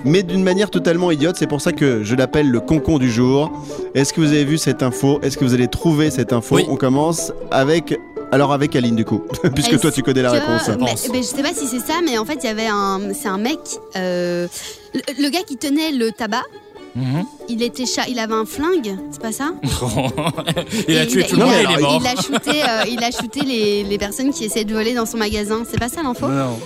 [0.03, 1.37] mais d'une manière totalement idiote.
[1.37, 3.53] C'est pour ça que je l'appelle le concon du jour.
[3.95, 5.21] Est-ce que vous avez vu cette info?
[5.21, 6.55] Est-ce que vous allez trouver cette info?
[6.55, 6.65] Oui.
[6.67, 7.97] On commence avec...
[8.31, 9.23] Alors avec Aline du coup,
[9.55, 10.67] puisque Est-ce toi tu connais la que- réponse.
[10.67, 11.09] mais- pense.
[11.11, 12.99] mais je sais pas si c'est ça, mais en fait, il y avait un.
[13.13, 13.59] C'est un mec.
[13.95, 14.47] euh,
[14.93, 16.43] le, le gars qui tenait le tabac,
[16.95, 17.25] Mhm.
[17.47, 19.51] il était cha- il avait un flingue, c'est pas ça
[20.87, 22.01] il a tué tout le monde il est mort.
[22.01, 25.05] Il a shooté, euh, il a shooté les, les personnes qui essaient de voler dans
[25.05, 25.61] son magasin.
[25.69, 26.27] C'est pas ça l'info?
[26.27, 26.57] Non.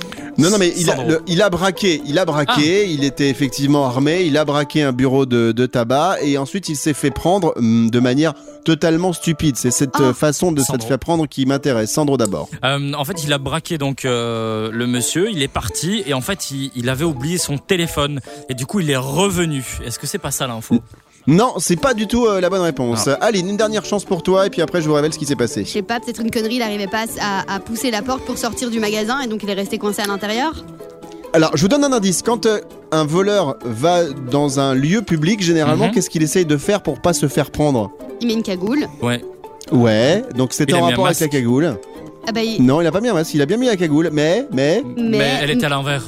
[0.41, 1.10] Non, non, mais il a, Sandro.
[1.10, 4.91] le- il a braqué, il a braqué, il était effectivement armé, il a braqué un
[4.91, 8.34] bureau de, de tabac et ensuite il s'est fait prendre hum, de manière
[8.65, 9.56] totalement stupide.
[9.58, 10.04] C'est cette Ah.
[10.04, 11.91] euh, façon de se faire prendre qui m'intéresse.
[11.91, 12.49] Sandro d'abord.
[12.63, 16.21] Euh, en fait, il a braqué donc euh, le monsieur, il est parti et en
[16.21, 19.63] fait, il, il avait oublié son téléphone et du coup, il est revenu.
[19.86, 20.80] Est-ce que c'est pas ça l'info?
[21.27, 23.07] Non, c'est pas du tout euh, la bonne réponse.
[23.21, 25.36] Aline, une dernière chance pour toi et puis après je vous révèle ce qui s'est
[25.36, 25.63] passé.
[25.65, 28.38] Je sais pas, peut-être une connerie, il n'arrivait pas à, à pousser la porte pour
[28.38, 30.65] sortir du magasin et donc il est resté coincé à l'intérieur.
[31.34, 32.21] Alors, je vous donne un indice.
[32.23, 32.60] Quand euh,
[32.91, 35.91] un voleur va dans un lieu public, généralement, Mhm.
[35.93, 37.91] qu'est-ce qu'il essaye de faire pour pas se faire prendre?
[38.19, 38.86] Il met une cagoule.
[39.01, 39.21] Ouais.
[39.71, 41.77] Ouais, donc c'était en rapport avec la cagoule.
[42.27, 43.77] Ah bah, il- Non, il a pas mis un masque, il a bien mis la
[43.77, 46.03] cagoule, mais, mais, Mais, Mais- elle était à l'envers.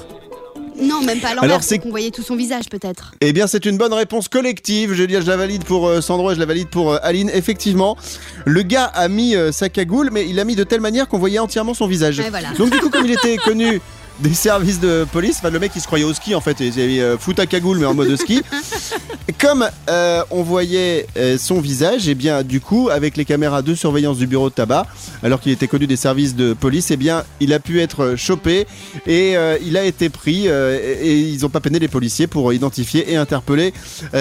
[0.83, 3.13] Non, même pas à Alors, l'envers, c'est- qu'on voyait tout son visage peut-être.
[3.21, 4.93] Eh bien, c'est une bonne réponse collective.
[4.93, 6.97] Je, veux dire, je la valide pour euh, Sandro et je la valide pour euh,
[7.03, 7.29] Aline.
[7.33, 7.97] Effectivement,
[8.45, 11.17] le gars a mis euh, sa cagoule, mais il l'a mis de telle manière qu'on
[11.19, 12.19] voyait entièrement son visage.
[12.19, 12.49] Ouais, voilà.
[12.57, 13.79] Donc, du coup, comme il était connu
[14.19, 16.67] des services de police, enfin, le mec il se croyait au ski en fait, il
[16.79, 18.41] avait euh, fout à cagoule, mais en mode ski.
[19.39, 23.73] Comme euh, on voyait euh, son visage, et bien, du coup, avec les caméras de
[23.75, 24.85] surveillance du bureau de tabac,
[25.21, 28.67] alors qu'il était connu des services de police, et bien, il a pu être chopé
[29.07, 32.53] et euh, il a été pris et, et ils n'ont pas peiné les policiers pour
[32.53, 33.73] identifier et interpeller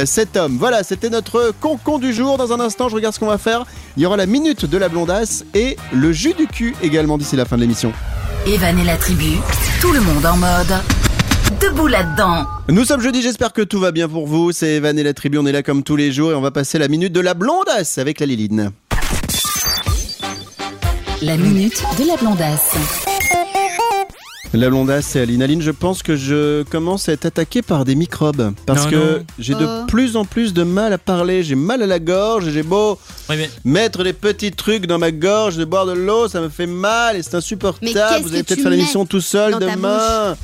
[0.05, 0.57] cet homme.
[0.59, 2.39] Voilà, c'était notre concon du jour.
[2.39, 3.65] Dans un instant, je regarde ce qu'on va faire.
[3.97, 7.37] Il y aura la minute de la blondasse et le jus du cul également d'ici
[7.37, 7.93] la fin de l'émission.
[8.45, 9.37] Evan et la tribu,
[9.81, 10.75] tout le monde en mode.
[11.61, 12.45] Debout là-dedans.
[12.69, 14.51] Nous sommes jeudi, j'espère que tout va bien pour vous.
[14.51, 16.51] C'est Evan et la tribu, on est là comme tous les jours et on va
[16.51, 18.73] passer la minute de la blondasse avec la Liline.
[21.23, 23.12] La minute de la blondasse.
[24.55, 25.43] La blondasse, c'est Aline.
[25.43, 28.53] Aline, je pense que je commence à être attaqué par des microbes.
[28.67, 29.87] Parce Non, que j'ai de Oh.
[29.89, 31.43] plus en plus de mal à parler.
[31.43, 32.51] J'ai mal à la gorge.
[32.51, 32.99] J'ai beau
[33.31, 36.51] Oui, mais mettre des petits trucs dans ma gorge, de boire de l'eau, ça me
[36.51, 37.91] fait mal et c'est insupportable.
[38.23, 40.37] Vous allez peut-être faire l'émission tout seul demain.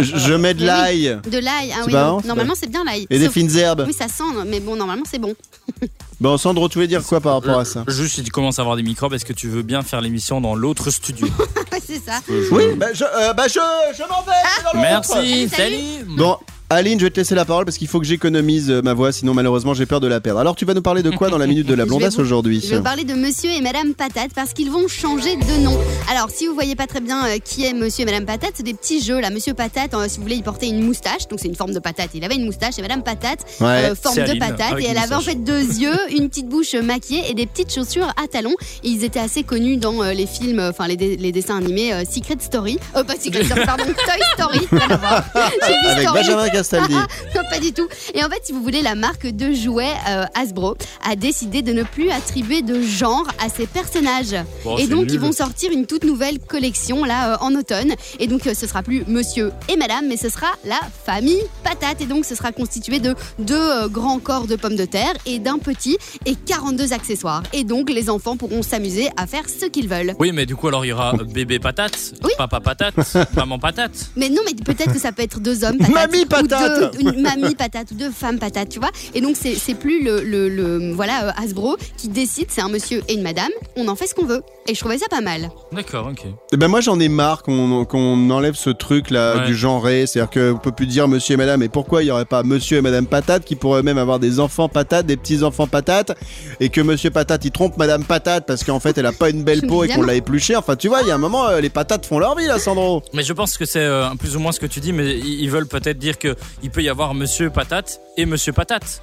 [0.00, 0.66] je, je mets de oui.
[0.66, 1.92] l'ail De l'ail, ah oui,
[2.26, 3.06] normalement c'est bien l'ail.
[3.10, 3.84] et des fines herbes.
[3.86, 5.34] Oui, ça sent, mais bon, normalement c'est bon.
[6.20, 8.62] Bon, Sandro, tu voulais dire quoi par rapport à ça juste si tu commences à
[8.62, 11.26] avoir des microbes, est-ce que tu veux bien faire l'émission dans l'autre studio
[11.86, 12.20] c'est ça.
[12.52, 13.54] Oui, bah je, euh, bah je,
[13.96, 14.32] je m'en vais.
[14.64, 14.76] dans l'autre.
[14.76, 15.48] Merci, Salut.
[15.48, 16.04] salut.
[16.16, 16.36] Bon,
[16.70, 19.12] Aline, je vais te laisser la parole parce qu'il faut que j'économise euh, ma voix,
[19.12, 20.40] sinon malheureusement j'ai peur de la perdre.
[20.40, 22.70] Alors tu vas nous parler de quoi dans la minute de la blondasse aujourd'hui Je
[22.70, 25.78] vais vous parler de Monsieur et Madame Patate parce qu'ils vont changer de nom.
[26.10, 28.62] Alors, si vous voyez pas très bien euh, qui est Monsieur et Madame Patate, c'est
[28.62, 29.30] des petits jeux là.
[29.30, 31.78] Monsieur Patate, euh, si vous voulez, il portait une moustache, donc c'est une forme de
[31.78, 32.10] patate.
[32.14, 33.90] Il avait une moustache et Madame Patate, Ouais.
[33.90, 36.74] euh, forme de Aline, patate, et elle avait en fait deux yeux, une petite bouche
[36.74, 38.54] maquillée et des petites chaussures à talons.
[38.82, 42.04] Et ils étaient assez connus dans euh, les films, euh, enfin les, dessins animés euh,
[42.10, 44.66] Secret Story, euh, pas Secret Story, pardon, Toy Story.
[44.72, 45.24] rien à voir.
[45.34, 46.22] J'ai vu Avec Story.
[46.22, 46.94] Benjamin Castaldi.
[47.34, 47.88] Non, pas du tout.
[48.14, 51.72] Et en fait, si vous voulez, la marque de jouets euh, Hasbro a décidé de
[51.72, 54.36] ne plus attribuer de genre à ses personnages.
[54.64, 55.12] Bon, et donc, nul.
[55.14, 57.94] ils vont sortir une toute nouvelle collection là euh, en automne.
[58.20, 62.00] Et donc, euh, ce sera plus Monsieur et Madame, mais ce sera la famille Patate.
[62.02, 65.38] Et donc, ce sera constitué de deux euh, grands corps de pommes de terre et
[65.40, 67.42] d'un petit et 42 accessoires.
[67.52, 70.14] Et donc, les enfants pourront s'amuser à faire ce qu'ils veulent.
[70.20, 72.30] Oui, mais du coup, alors il y aura bébé patate, Oui.
[72.38, 72.94] papa patate,
[73.36, 74.10] maman patate.
[74.16, 75.94] Mais non, mais peut-être que ça peut être deux hommes patates.
[75.94, 76.96] Mamie ou patate.
[76.98, 78.90] deux- une mamie patate ou deux femmes patates, tu vois.
[79.14, 83.02] Et donc, c'est plus le, le, le- voilà, euh, Hasbro qui décide, c'est un monsieur
[83.08, 83.50] et une madame.
[83.76, 84.42] On en fait ce qu'on veut.
[84.66, 85.50] Et je trouvais ça pas mal.
[85.72, 86.24] D'accord, ok.
[86.52, 89.46] Eh ben moi j'en ai marre qu'on qu'on enlève ce truc là Ouais.
[89.46, 92.24] du genré, c'est-à-dire qu'on peut plus dire monsieur et madame, et pourquoi il y aurait
[92.24, 95.66] pas monsieur et madame patate qui pourraient même avoir des enfants patates, des petits enfants
[95.66, 96.16] patates,
[96.60, 99.42] et que monsieur patate il trompe madame patate parce qu'en fait elle a pas une
[99.44, 101.60] belle peau et qu'on l'a épluchée, enfin tu vois, il y a un moment euh,
[101.60, 103.02] les patates font leur vie là Sandro.
[103.12, 105.50] Mais je pense que c'est euh, plus ou moins ce que tu dis, mais ils
[105.50, 109.02] veulent peut-être dire que il peut y avoir Monsieur Patate et Monsieur Patate.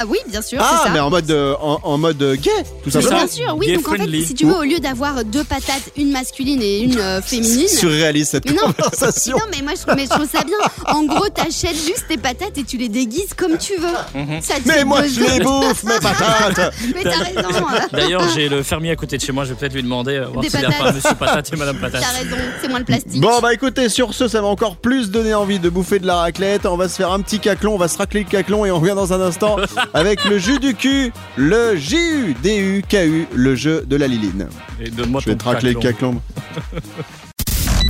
[0.00, 0.90] Ah oui, bien sûr, Ah ça.
[0.90, 2.50] mais en mode euh, en, en mode euh, gay,
[2.82, 3.16] tout Mais simplement.
[3.18, 3.66] bien sûr, oui.
[3.66, 4.24] Gay Donc en fait, friendly.
[4.24, 7.66] si tu veux, au lieu d'avoir deux patates, une masculine et une euh, féminine.
[7.68, 9.36] Surréaliste cette Mais non, conversation.
[9.36, 10.56] non, mais moi je, mais je trouve ça bien.
[10.86, 14.40] En gros, t'achètes juste tes patates et tu les déguises comme tu veux.
[14.40, 16.72] Ça te Mais moi je les bouffe mes patates.
[16.94, 17.10] Mais t'as
[17.42, 17.64] raison.
[17.68, 17.86] hein.
[17.92, 20.26] D'ailleurs, j'ai le fermier à côté de chez moi, je vais peut-être lui demander euh,
[20.26, 22.02] voir s'il a pas Monsieur Patate et Madame Patate.
[22.02, 22.36] T'as raison.
[22.62, 23.20] C'est moins le plastique.
[23.20, 26.16] Bon bah écoutez, sur ce, ça va encore plus donner envie de bouffer de la
[26.16, 26.66] raclette.
[26.66, 28.78] On va se faire un petit caclon, on va se racler le caclon et on
[28.80, 29.56] revient dans un instant
[29.94, 34.48] avec le jus du cul, le J-U-D-U-K-U, le jeu de la liline.
[34.80, 36.20] Et donne-moi Je vais racler le caclon.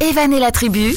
[0.00, 0.94] Evan et la tribu,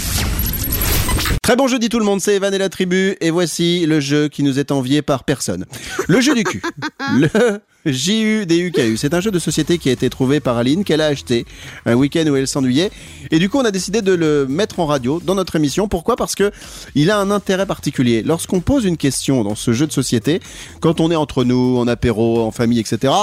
[1.42, 4.28] Très bon jeudi tout le monde, c'est Evan et la tribu, et voici le jeu
[4.28, 5.66] qui nous est envié par personne.
[6.08, 6.62] Le jeu du cul.
[7.18, 8.96] Le J-U-D-U-K-U.
[8.96, 11.48] C'est un jeu de société qui a été trouvé par Aline, qu'elle a acheté
[11.88, 12.92] un week-end où elle s'ennuyait.
[13.32, 15.88] Et du coup, on a décidé de le mettre en radio dans notre émission.
[15.88, 16.16] Pourquoi?
[16.16, 16.52] Parce que
[16.94, 18.22] il a un intérêt particulier.
[18.22, 20.42] Lorsqu'on pose une question dans ce jeu de société,
[20.80, 23.14] quand on est entre nous, en apéro, en famille, etc.,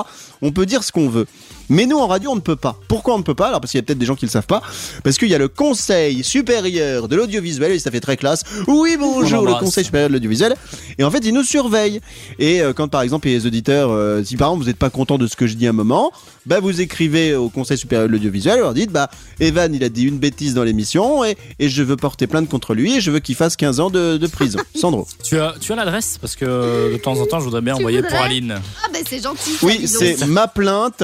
[0.43, 1.27] on peut dire ce qu'on veut.
[1.69, 2.79] Mais nous, en radio, on ne peut pas.
[2.89, 3.49] Pourquoi on ne peut pas?
[3.49, 4.63] Alors, parce qu'il y a peut-être des gens qui ne le savent pas.
[5.05, 8.43] Parce qu'il y a le Conseil supérieur de l'audiovisuel, et ça fait très classe.
[8.67, 9.55] Oui, bonjour, On le.
[9.55, 10.55] Conseil supérieur de l'audiovisuel.
[10.99, 12.01] Et en fait, ils nous surveillent.
[12.39, 14.69] Et euh, quand, par exemple, il y a les auditeurs, euh, si par exemple, vous
[14.69, 16.13] n'êtes pas content de ce que je dis à un moment,
[16.47, 19.89] bah, vous écrivez au Conseil supérieur de l'audiovisuel, vous leur dites, bah, Evan, il a
[19.89, 23.11] dit une bêtise dans l'émission, et, et je veux porter plainte contre lui, et je
[23.11, 24.59] veux qu'il fasse 15 ans de, de prison.
[24.75, 25.07] Sandro.
[25.23, 26.19] Tu as, tu as l'adresse?
[26.21, 28.61] Parce que de temps en temps, je voudrais bien Tu envoyer pour Aline.
[28.85, 29.53] Ah ben c'est gentil.
[29.63, 31.03] Oui, c'est ma plainte.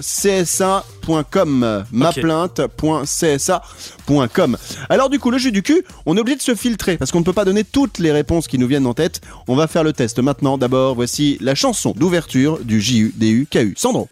[0.00, 4.56] .csa.com ma plainte.csa.com
[4.88, 7.18] Alors du coup le jeu du cul on est obligé de se filtrer parce qu'on
[7.18, 9.84] ne peut pas donner toutes les réponses qui nous viennent en tête on va faire
[9.84, 14.08] le test maintenant d'abord voici la chanson d'ouverture du JUDUKU Sandro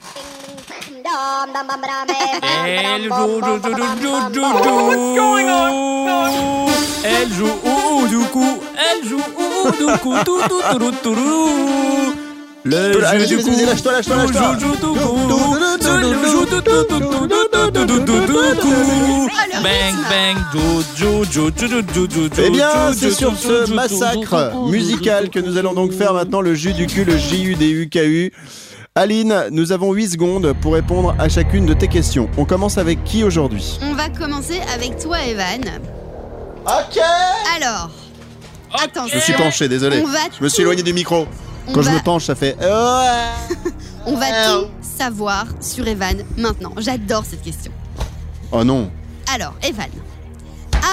[2.62, 3.08] Elle
[4.02, 4.18] joue.
[7.02, 8.58] Elle joue ou ou du coup.
[8.76, 10.14] Elle joue ou ou du coup.
[10.24, 12.27] Tout tout tout tout tout tout.
[12.68, 13.36] Le jeu allez, du.
[13.36, 14.54] Lâche-toi, lâche-toi, lâche-toi.
[14.54, 14.94] Le jeu du coup.
[19.62, 20.36] Bang bang
[20.96, 26.12] Jojo Jojo Jojo Eh bien, c'est sur ce massacre musical que nous allons donc faire
[26.12, 28.32] maintenant le jus du cul, le J-U-D-U-K-U.
[28.94, 32.28] Aline, nous avons 8 secondes pour répondre à chacune de tes questions.
[32.36, 35.62] On commence avec qui aujourd'hui On va commencer avec toi, Evan.
[36.66, 37.00] Ok
[37.56, 37.90] Alors,
[38.74, 39.08] attention.
[39.10, 40.02] Je me suis penché, désolé.
[40.04, 41.26] On va Je me suis éloigné du micro.
[41.74, 42.56] Quand je me penche, ça fait.
[42.58, 43.70] Ouais.
[44.06, 46.72] On va tout savoir sur Evan maintenant.
[46.78, 47.72] J'adore cette question.
[48.52, 48.90] Oh non.
[49.32, 49.88] Alors, Evan,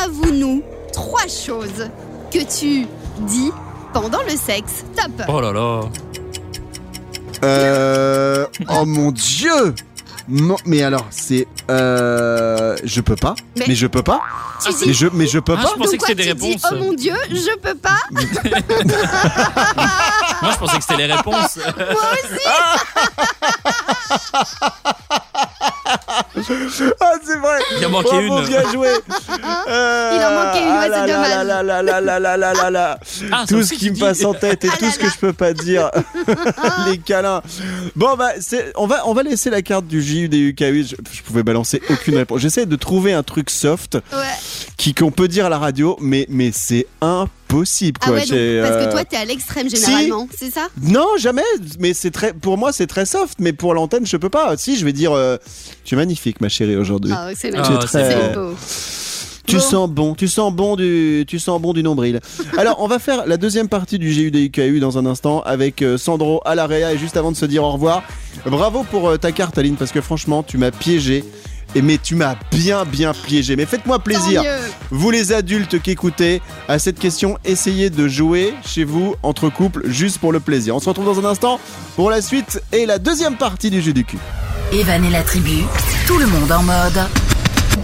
[0.03, 0.61] avoue-nous
[0.91, 1.89] trois choses
[2.31, 2.85] que tu
[3.21, 3.51] dis
[3.93, 4.83] pendant le sexe.
[4.95, 5.25] Top.
[5.29, 5.81] Oh là là.
[7.43, 8.45] Euh.
[8.69, 9.73] Oh mon dieu
[10.27, 11.47] Non, mais alors, c'est.
[11.69, 12.75] Euh.
[12.83, 13.35] Je peux pas.
[13.57, 14.21] Mais, Mais- je peux pas.
[14.85, 15.69] Mais je, mais je peux Ah, pas.
[15.73, 16.65] je pensais Donc que c'était des dis, réponses.
[16.71, 17.99] oh mon dieu, je peux pas.
[20.45, 21.57] Moi, je pensais que c'était les réponses.
[21.57, 21.73] Moi
[22.45, 22.75] ah!
[26.99, 28.25] Ah, c'est vrai Il en manquait une.
[28.25, 28.91] Il en manquait une, ouais,
[30.63, 31.29] ah c'est dommage.
[31.29, 32.99] Là, là, là, là, là, là, là.
[33.47, 35.89] Tout ce qui me passe en tête et tout ce que je peux pas dire.
[36.87, 37.41] les câlins.
[37.95, 38.31] Bon, bah,
[38.75, 40.85] on, va, on va laisser la carte du JUDUKU.
[40.85, 42.41] Je, je pouvais balancer aucune réponse.
[42.41, 43.97] J'essaie de trouver un truc soft
[44.77, 48.13] qui qu'on peut dire à la radio, mais, mais c'est impossible ah quoi.
[48.15, 50.67] ouais, donc, J'ai, parce euh, que toi, t'es à l'extrême généralement, c'est ça?
[50.81, 51.43] Non, jamais.
[51.79, 53.37] Mais c'est très, pour moi, c'est très soft.
[53.39, 54.57] Mais pour l'antenne, je peux pas.
[54.57, 55.37] Si, je vais dire, euh,
[55.83, 57.11] tu es magnifique, ma chérie, aujourd'hui.
[57.15, 58.53] Ah, c'est Ah, magnifique, c'est très- beau.
[59.47, 59.61] Tu Bon.
[59.61, 62.19] sens bon, tu sens bon du, tu sens bon du nombril.
[62.57, 66.41] Alors, on va faire la deuxième partie du GUDIKU dans un instant avec euh, Sandro
[66.45, 68.01] à l'AREA et juste avant de se dire au revoir,
[68.47, 71.23] bravo pour euh, ta carte, Aline, parce que franchement, tu m'as piégé.
[71.75, 73.57] Et mais tu m'as bien bien piégé.
[73.57, 74.43] Mais faites-moi plaisir.
[74.91, 79.81] Vous les adultes qui écoutez, à cette question, essayez de jouer chez vous entre couples
[79.89, 80.75] juste pour le plaisir.
[80.75, 81.59] On se retrouve dans un instant
[81.97, 84.17] pour la suite et la deuxième partie du jeu du cul.
[84.71, 85.63] Evan et la tribu,
[86.07, 87.09] tout le monde en mode.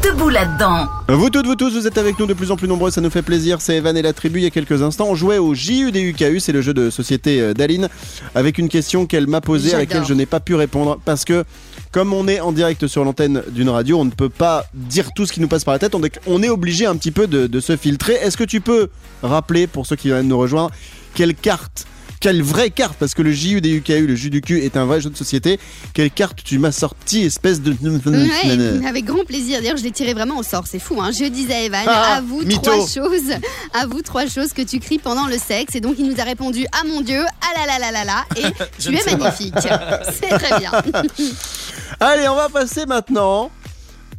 [0.02, 0.88] Debout là-dedans.
[1.10, 3.10] Vous toutes, vous tous, vous êtes avec nous de plus en plus nombreux, ça nous
[3.10, 3.60] fait plaisir.
[3.60, 4.40] C'est Evan et la tribu.
[4.40, 7.54] Il y a quelques instants, on jouait au JUDUKU, c'est le jeu de société euh,
[7.54, 7.90] d'Aline,
[8.36, 11.44] avec une question qu'elle m'a posée, à laquelle je n'ai pas pu répondre parce que.
[11.92, 15.26] Comme on est en direct sur l'antenne d'une radio, on ne peut pas dire tout
[15.26, 15.94] ce qui nous passe par la tête.
[16.26, 18.14] On est, obligé un petit peu de se filtrer.
[18.14, 18.90] Est-ce que tu peux
[19.22, 20.72] rappeler, pour ceux qui viennent nous rejoindre,
[21.14, 21.86] quelle carte,
[22.22, 25.10] quelle vraie carte, parce que le JUDUKU, le jus du cul, est un vrai jeu
[25.10, 25.60] de société,
[25.94, 27.72] quelle carte tu m'as sorti, espèce de.
[27.82, 29.60] Ouais, avec grand plaisir.
[29.60, 30.66] D'ailleurs, je l'ai tiré vraiment au sort.
[30.68, 31.02] C'est fou.
[31.02, 31.10] Hein.
[31.12, 32.62] Je disais à Evan, Ah, à vous mytho.
[32.62, 33.34] trois choses,
[33.74, 35.76] à vous trois choses que tu cries pendant le sexe.
[35.76, 38.26] Et donc, il nous a répondu Ah mon Dieu, ah là là là là là,
[38.38, 39.56] et tu es magnifique.
[39.60, 40.72] C'est très bien.
[42.00, 43.50] Allez, on va passer maintenant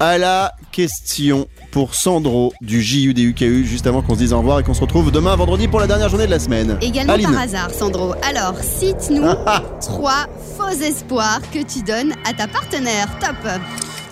[0.00, 4.62] à la question pour Sandro du JUDUKU, juste avant qu'on se dise au revoir et
[4.64, 6.78] qu'on se retrouve demain vendredi pour la dernière journée de la semaine.
[6.80, 7.30] Également Aline.
[7.30, 8.14] par hasard, Sandro.
[8.28, 9.26] Alors, cite-nous
[9.80, 13.06] trois faux espoirs que tu donnes à ta partenaire.
[13.20, 13.36] Top.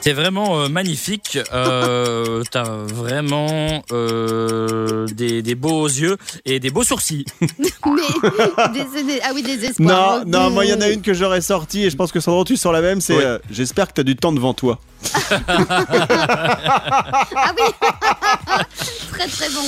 [0.01, 1.39] T'es vraiment euh, magnifique.
[1.53, 7.27] Euh, T'as vraiment euh, des, des beaux yeux et des beaux sourcils.
[7.41, 7.47] Mais
[8.73, 10.25] des, des- ah oui, des espoirs.
[10.25, 12.21] Non, non, moi il y en a une que j'aurais sortie et je pense que
[12.21, 14.79] Sandro tu sors la même, c'est euh, j'espère que t'as du temps devant toi.
[17.33, 17.65] Ah oui
[19.13, 19.63] Très très bon.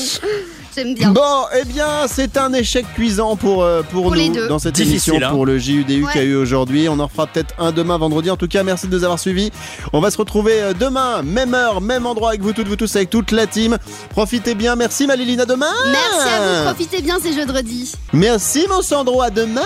[0.75, 1.11] J'aime bien.
[1.11, 4.49] Bon, eh bien, c'est un échec cuisant pour, euh, pour, Pour les nous deux.
[4.49, 5.31] dans cette Difficile, émission, hein.
[5.31, 6.25] pour le JUDU qu'il y a Ouais.
[6.25, 6.89] eu aujourd'hui.
[6.89, 8.31] On en fera peut-être un demain, vendredi.
[8.31, 9.51] En tout cas, merci de nous avoir suivis.
[9.93, 12.97] On va se retrouver euh, demain, même heure, même endroit avec vous toutes, vous tous,
[12.97, 13.77] avec toute la team.
[14.11, 14.75] Profitez bien.
[14.77, 15.73] Merci, Maliline, à demain.
[15.91, 17.93] Merci à vous, profitez bien, c'est jeudi.
[18.13, 19.61] Merci, mon Sandro, à demain.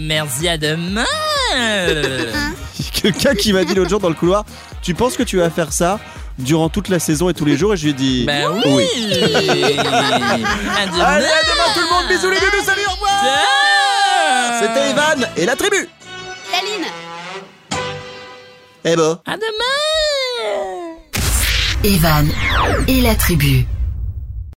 [0.00, 1.04] Merci, à demain.
[2.92, 4.44] Quelqu'un qui m'a dit l'autre jour dans le couloir,
[4.82, 5.98] tu penses que tu vas faire ça?
[6.38, 8.86] Durant toute la saison et tous les jours Et je lui ai dit, Ben oui.
[9.78, 11.00] À demain.
[11.04, 13.24] Allez, à demain tout le monde, bisous les deux, salut, au revoir
[14.60, 15.88] C'était Evan et la tribu
[16.52, 16.86] Laline
[18.84, 19.44] Eh ben À demain.
[21.84, 22.28] Evan
[22.88, 23.64] et la tribu.